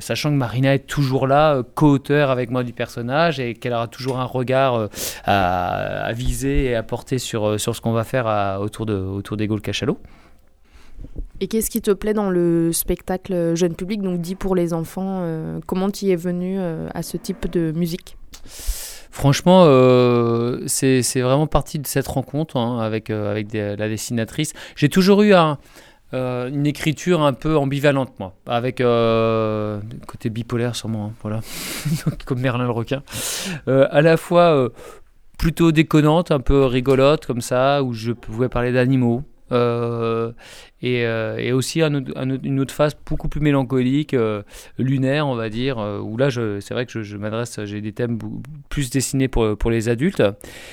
sachant 0.00 0.30
que 0.30 0.36
Marina 0.36 0.74
est 0.74 0.86
toujours 0.86 1.26
là, 1.26 1.62
co-auteur 1.74 2.30
avec 2.30 2.50
moi 2.50 2.62
du 2.62 2.72
personnage, 2.72 3.40
et 3.40 3.54
qu'elle 3.54 3.72
aura 3.72 3.88
toujours 3.88 4.18
un 4.18 4.24
regard 4.24 4.71
euh, 4.80 4.88
à, 5.24 6.12
viser 6.12 6.64
et 6.66 6.74
à 6.74 6.82
porter 6.82 7.18
sur, 7.18 7.46
euh, 7.46 7.58
sur 7.58 7.74
ce 7.76 7.80
qu'on 7.80 7.92
va 7.92 8.04
faire 8.04 8.58
autour, 8.60 8.86
de, 8.86 8.94
autour 8.94 9.36
des 9.36 9.46
Gaules 9.46 9.60
Cachalot. 9.60 9.98
Et 11.40 11.48
qu'est-ce 11.48 11.70
qui 11.70 11.80
te 11.80 11.90
plaît 11.90 12.14
dans 12.14 12.30
le 12.30 12.72
spectacle 12.72 13.56
jeune 13.56 13.74
public, 13.74 14.02
donc 14.02 14.20
dit 14.20 14.36
pour 14.36 14.54
les 14.54 14.72
enfants 14.72 15.20
euh, 15.22 15.58
Comment 15.66 15.90
tu 15.90 16.06
y 16.06 16.12
es 16.12 16.16
venu 16.16 16.60
à 16.60 17.02
ce 17.02 17.16
type 17.16 17.50
de 17.50 17.72
musique? 17.72 18.16
Franchement, 19.10 19.64
c'est 20.66 21.20
vraiment 21.20 21.46
parti 21.46 21.78
de 21.78 21.86
cette 21.86 22.06
rencontre 22.06 22.56
hein, 22.56 22.78
avec, 22.78 23.10
avec 23.10 23.52
la 23.52 23.88
dessinatrice. 23.88 24.52
J'ai 24.76 24.88
toujours 24.88 25.22
eu 25.22 25.34
un, 25.34 25.58
euh, 26.14 26.48
une 26.48 26.66
écriture 26.66 27.22
un 27.22 27.32
peu 27.32 27.56
ambivalente, 27.56 28.18
moi, 28.18 28.34
avec 28.46 28.80
euh, 28.80 29.80
côté 30.06 30.28
bipolaire 30.28 30.76
sûrement, 30.76 31.06
hein, 31.06 31.12
voilà, 31.22 31.40
comme 32.26 32.40
Merlin 32.40 32.64
le 32.64 32.70
requin. 32.70 33.02
Euh, 33.68 33.86
à 33.90 34.02
la 34.02 34.16
fois 34.16 34.70
plutôt 35.38 35.72
déconnante, 35.72 36.30
un 36.30 36.40
peu 36.40 36.64
rigolote 36.64 37.26
comme 37.26 37.40
ça, 37.40 37.82
où 37.82 37.94
je 37.94 38.12
pouvais 38.12 38.48
parler 38.48 38.72
d'animaux, 38.72 39.22
euh, 39.52 40.32
et, 40.82 41.06
euh, 41.06 41.36
et, 41.38 41.52
aussi 41.52 41.80
une 41.80 42.60
autre 42.60 42.74
phase 42.74 42.96
beaucoup 43.06 43.28
plus 43.28 43.40
mélancolique, 43.40 44.14
euh, 44.14 44.42
lunaire, 44.78 45.28
on 45.28 45.36
va 45.36 45.48
dire, 45.48 45.78
euh, 45.78 46.00
où 46.00 46.16
là, 46.16 46.28
c'est 46.30 46.74
vrai 46.74 46.86
que 46.86 47.02
je, 47.02 47.16
m'adresse, 47.16 47.60
j'ai 47.64 47.80
des 47.80 47.92
thèmes 47.92 48.18
plus 48.68 48.90
dessinés 48.90 49.28
pour, 49.28 49.56
pour 49.56 49.70
les 49.70 49.88
adultes. 49.88 50.22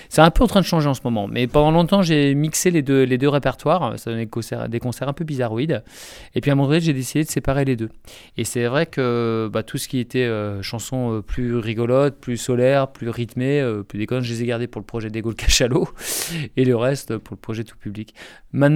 C'est 0.09 0.21
un 0.21 0.31
peu 0.31 0.43
en 0.43 0.47
train 0.47 0.61
de 0.61 0.65
changer 0.65 0.89
en 0.89 0.95
ce 0.95 1.01
moment, 1.03 1.27
mais 1.27 1.45
pendant 1.45 1.71
longtemps, 1.71 2.01
j'ai 2.01 2.33
mixé 2.33 2.71
les 2.71 2.81
deux, 2.81 3.03
les 3.03 3.19
deux 3.19 3.29
répertoires, 3.29 3.99
ça 3.99 4.09
donnait 4.09 4.25
des 4.25 4.79
concerts, 4.79 5.07
un 5.07 5.13
peu 5.13 5.25
bizarroïdes, 5.25 5.83
et 6.33 6.41
puis 6.41 6.49
à 6.49 6.53
un 6.53 6.55
moment 6.55 6.69
donné, 6.69 6.81
j'ai 6.81 6.93
décidé 6.93 7.23
de 7.23 7.29
séparer 7.29 7.65
les 7.65 7.75
deux. 7.75 7.89
Et 8.35 8.45
c'est 8.45 8.65
vrai 8.65 8.87
que 8.87 9.49
bah, 9.51 9.61
tout 9.63 9.77
ce 9.77 9.87
qui 9.87 9.99
était 9.99 10.29
chansons 10.61 11.21
plus 11.25 11.55
rigolotes, 11.57 12.19
plus 12.19 12.37
solaires, 12.37 12.91
plus 12.91 13.09
rythmées, 13.09 13.63
plus 13.87 13.99
déconnes, 13.99 14.23
je 14.23 14.33
les 14.33 14.43
ai 14.43 14.45
gardées 14.47 14.67
pour 14.67 14.81
le 14.81 14.85
projet 14.85 15.09
d'Ego 15.09 15.29
le 15.29 15.35
Cachalot, 15.35 15.87
et 16.57 16.65
le 16.65 16.75
reste 16.75 17.17
pour 17.17 17.35
le 17.35 17.39
projet 17.39 17.63
tout 17.63 17.77
public. 17.77 18.15
Maintenant, 18.51 18.68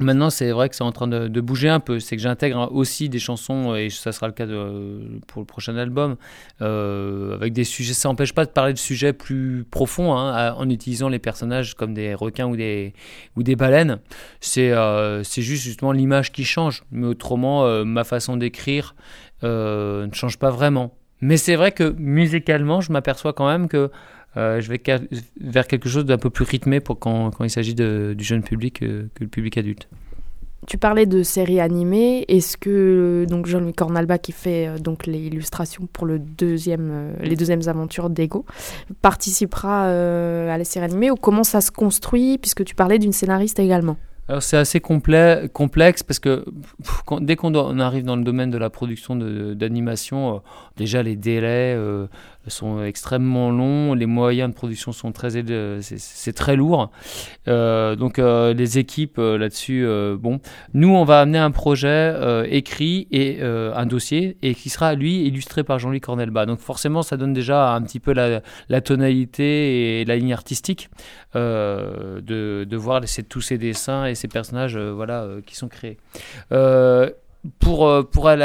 Maintenant, 0.00 0.28
c'est 0.28 0.50
vrai 0.50 0.68
que 0.68 0.74
c'est 0.74 0.82
en 0.82 0.90
train 0.90 1.06
de, 1.06 1.40
bouger 1.40 1.68
un 1.68 1.78
peu. 1.78 2.00
C'est 2.00 2.16
que 2.16 2.22
j'intègre 2.22 2.68
aussi 2.72 3.08
des 3.08 3.20
chansons, 3.20 3.76
et 3.76 3.90
ça 3.90 4.10
sera 4.10 4.26
le 4.26 4.32
cas 4.32 4.46
pour 4.46 5.40
le 5.40 5.46
prochain 5.46 5.76
album, 5.76 6.16
euh, 6.62 7.34
avec 7.34 7.52
des 7.52 7.62
sujets. 7.62 7.94
Ça 7.94 8.08
n'empêche 8.08 8.32
pas 8.32 8.44
de 8.44 8.50
parler 8.50 8.72
de 8.72 8.78
sujets 8.78 9.12
plus 9.12 9.64
profonds, 9.70 10.16
hein, 10.16 10.52
en 10.54 10.68
utilisant 10.68 11.08
les 11.08 11.20
personnages 11.20 11.74
comme 11.74 11.94
des 11.94 12.14
requins 12.14 12.46
ou 12.46 12.56
des, 12.56 13.56
baleines. 13.56 14.00
C'est 14.40 14.72
euh, 14.72 15.22
juste 15.22 15.62
justement 15.62 15.92
l'image 15.92 16.32
qui 16.32 16.44
change. 16.44 16.82
Mais 16.90 17.06
autrement, 17.06 17.64
euh, 17.64 17.84
ma 17.84 18.02
façon 18.02 18.36
d'écrire 18.36 18.96
euh, 19.44 20.06
ne 20.06 20.12
change 20.12 20.38
pas 20.38 20.50
vraiment. 20.50 20.96
Mais 21.20 21.36
c'est 21.36 21.54
vrai 21.54 21.70
que 21.70 21.94
musicalement, 21.96 22.80
je 22.80 22.90
m'aperçois 22.90 23.32
quand 23.32 23.46
même 23.46 23.68
que 23.68 23.90
euh, 24.36 24.60
je 24.60 24.68
vais 24.68 24.80
vers 25.40 25.66
quelque 25.66 25.88
chose 25.88 26.04
d'un 26.04 26.18
peu 26.18 26.30
plus 26.30 26.44
rythmé 26.44 26.80
pour 26.80 26.98
quand, 26.98 27.30
il 27.40 27.50
s'agit 27.50 27.74
du 27.74 28.24
jeune 28.24 28.42
public 28.42 28.82
euh, 28.82 29.08
que 29.14 29.24
le 29.24 29.30
public 29.30 29.58
adulte. 29.58 29.88
Tu 30.66 30.78
parlais 30.78 31.04
de 31.04 31.22
séries 31.22 31.60
animées. 31.60 32.24
Est-ce 32.28 32.56
que 32.56 33.26
donc 33.28 33.46
Jean-Louis 33.46 33.74
Cornalba 33.74 34.16
qui 34.16 34.32
fait 34.32 34.66
euh, 34.66 34.78
donc 34.78 35.06
les 35.06 35.18
illustrations 35.18 35.86
pour 35.92 36.06
le 36.06 36.18
deuxième, 36.18 37.12
les 37.20 37.36
deuxièmes 37.36 37.66
aventures 37.66 38.08
d'Ego 38.08 38.46
participera 39.02 39.84
à 39.84 40.58
la 40.58 40.64
série 40.64 40.86
animée 40.86 41.10
ou 41.10 41.16
comment 41.16 41.44
ça 41.44 41.60
se 41.60 41.70
construit 41.70 42.38
puisque 42.38 42.64
tu 42.64 42.74
parlais 42.74 42.98
d'une 42.98 43.12
scénariste 43.12 43.58
également? 43.58 43.96
Alors 44.28 44.42
c'est 44.42 44.56
assez 44.56 44.80
complet, 44.80 45.50
complexe 45.52 46.02
parce 46.02 46.18
que 46.18 46.44
dès 47.20 47.36
qu'on 47.36 47.78
arrive 47.78 48.04
dans 48.04 48.16
le 48.16 48.24
domaine 48.24 48.50
de 48.50 48.58
la 48.58 48.70
production 48.70 49.16
d'animation, 49.16 50.42
déjà 50.76 51.02
les 51.02 51.16
délais, 51.16 51.76
sont 52.50 52.82
extrêmement 52.82 53.50
longs, 53.50 53.94
les 53.94 54.06
moyens 54.06 54.50
de 54.50 54.54
production 54.54 54.92
sont 54.92 55.12
très 55.12 55.30
c'est 55.80 56.32
très 56.32 56.56
lourd. 56.56 56.90
Euh, 57.48 57.96
donc 57.96 58.18
euh, 58.18 58.54
les 58.54 58.78
équipes 58.78 59.18
euh, 59.18 59.38
là-dessus, 59.38 59.86
bon, 60.18 60.40
nous 60.74 60.88
on 60.88 61.04
va 61.04 61.20
amener 61.20 61.38
un 61.38 61.50
projet 61.50 62.14
écrit 62.50 63.08
et 63.10 63.42
un 63.42 63.86
dossier 63.86 64.36
et 64.42 64.54
qui 64.54 64.68
sera 64.70 64.94
lui 64.94 65.26
illustré 65.26 65.64
par 65.64 65.78
Jean-Louis 65.78 66.00
Cornelba. 66.00 66.46
Donc 66.46 66.60
forcément 66.60 67.02
ça 67.02 67.16
donne 67.16 67.32
déjà 67.32 67.74
un 67.74 67.82
petit 67.82 68.00
peu 68.00 68.12
la, 68.12 68.80
tonalité 68.80 70.00
et 70.00 70.04
la 70.04 70.16
ligne 70.16 70.32
artistique 70.32 70.90
de, 71.34 72.20
de, 72.64 72.76
voir 72.76 73.00
tous 73.28 73.40
ces 73.40 73.58
dessins 73.58 74.04
ces 74.14 74.28
personnages 74.28 74.76
voilà 74.76 75.26
qui 75.46 75.56
sont 75.56 75.68
créés 75.68 75.98
pour, 77.58 77.86
euh, 77.86 78.02
pour 78.02 78.28
euh, 78.28 78.36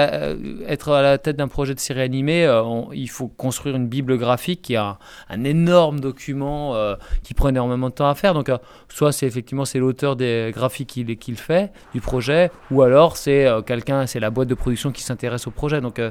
être 0.67 0.91
à 0.91 1.01
la 1.01 1.17
tête 1.17 1.37
d'un 1.37 1.47
projet 1.47 1.73
de 1.73 1.79
série 1.79 2.01
animée, 2.01 2.45
euh, 2.45 2.63
il 2.93 3.09
faut 3.09 3.27
construire 3.27 3.75
une 3.75 3.87
bible 3.87 4.17
graphique 4.17 4.61
qui 4.61 4.73
est 4.73 4.77
un, 4.77 4.97
énorme 5.29 5.99
document 5.99 6.75
qui 7.23 7.33
prend 7.33 7.49
énormément 7.49 7.89
de 7.89 7.93
temps 7.93 8.09
à 8.09 8.15
faire. 8.15 8.33
Donc, 8.33 8.51
soit 8.89 9.11
c'est 9.11 9.25
effectivement 9.25 9.65
c'est 9.65 9.79
l'auteur 9.79 10.15
des 10.15 10.51
graphiques 10.53 10.89
qui, 10.89 11.03
le 11.31 11.37
fait 11.37 11.71
du 11.93 12.01
projet, 12.01 12.51
ou 12.71 12.81
alors 12.81 13.15
c'est 13.15 13.47
quelqu'un, 13.65 14.05
c'est 14.05 14.19
la 14.19 14.29
boîte 14.29 14.47
de 14.47 14.53
production 14.53 14.91
qui 14.91 15.01
s'intéresse 15.01 15.47
au 15.47 15.51
projet. 15.51 15.81
Donc, 15.81 16.01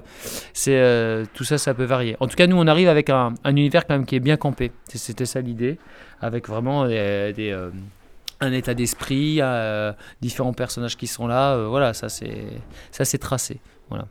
c'est 0.55 1.25
tout 1.35 1.45
ça, 1.45 1.59
ça 1.59 1.75
peut 1.75 1.85
varier. 1.85 2.17
En 2.21 2.27
tout 2.27 2.37
cas, 2.37 2.47
nous, 2.47 2.57
on 2.57 2.67
arrive 2.67 2.89
avec 2.89 3.11
un, 3.11 3.35
un 3.45 3.51
univers 3.51 3.87
quand 3.87 3.95
même 3.95 4.07
qui 4.07 4.17
est 4.17 4.21
bien 4.21 4.37
campé. 4.37 4.73
C'était 4.89 5.27
ça 5.27 5.41
l'idée, 5.41 5.79
avec 6.21 6.49
vraiment 6.49 6.87
des 6.87 7.69
un 8.41 8.53
état 8.53 8.75
d'esprit, 8.75 9.39
euh, 9.41 9.93
différents 10.21 10.53
personnages 10.53 10.97
qui 10.97 11.07
sont 11.07 11.27
là. 11.27 11.55
Euh, 11.55 11.69
voilà, 11.69 11.95
ça 11.95 12.09
c'est 12.09 12.47
ça 12.91 13.05
c'est 13.05 13.19
tracé. 13.19 13.61
Voilà. 13.89 14.07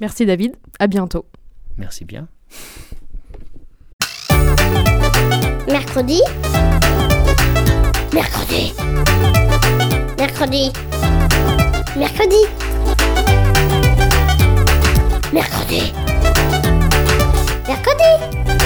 Merci 0.00 0.26
David, 0.26 0.54
à 0.78 0.86
bientôt. 0.86 1.26
Merci 1.78 2.04
bien. 2.04 2.28
Mercredi. 5.68 6.20
Mercredi. 8.12 8.72
Mercredi. 10.18 10.72
Mercredi. 11.96 12.42
Mercredi. 15.32 15.92
Mercredi. 17.68 18.65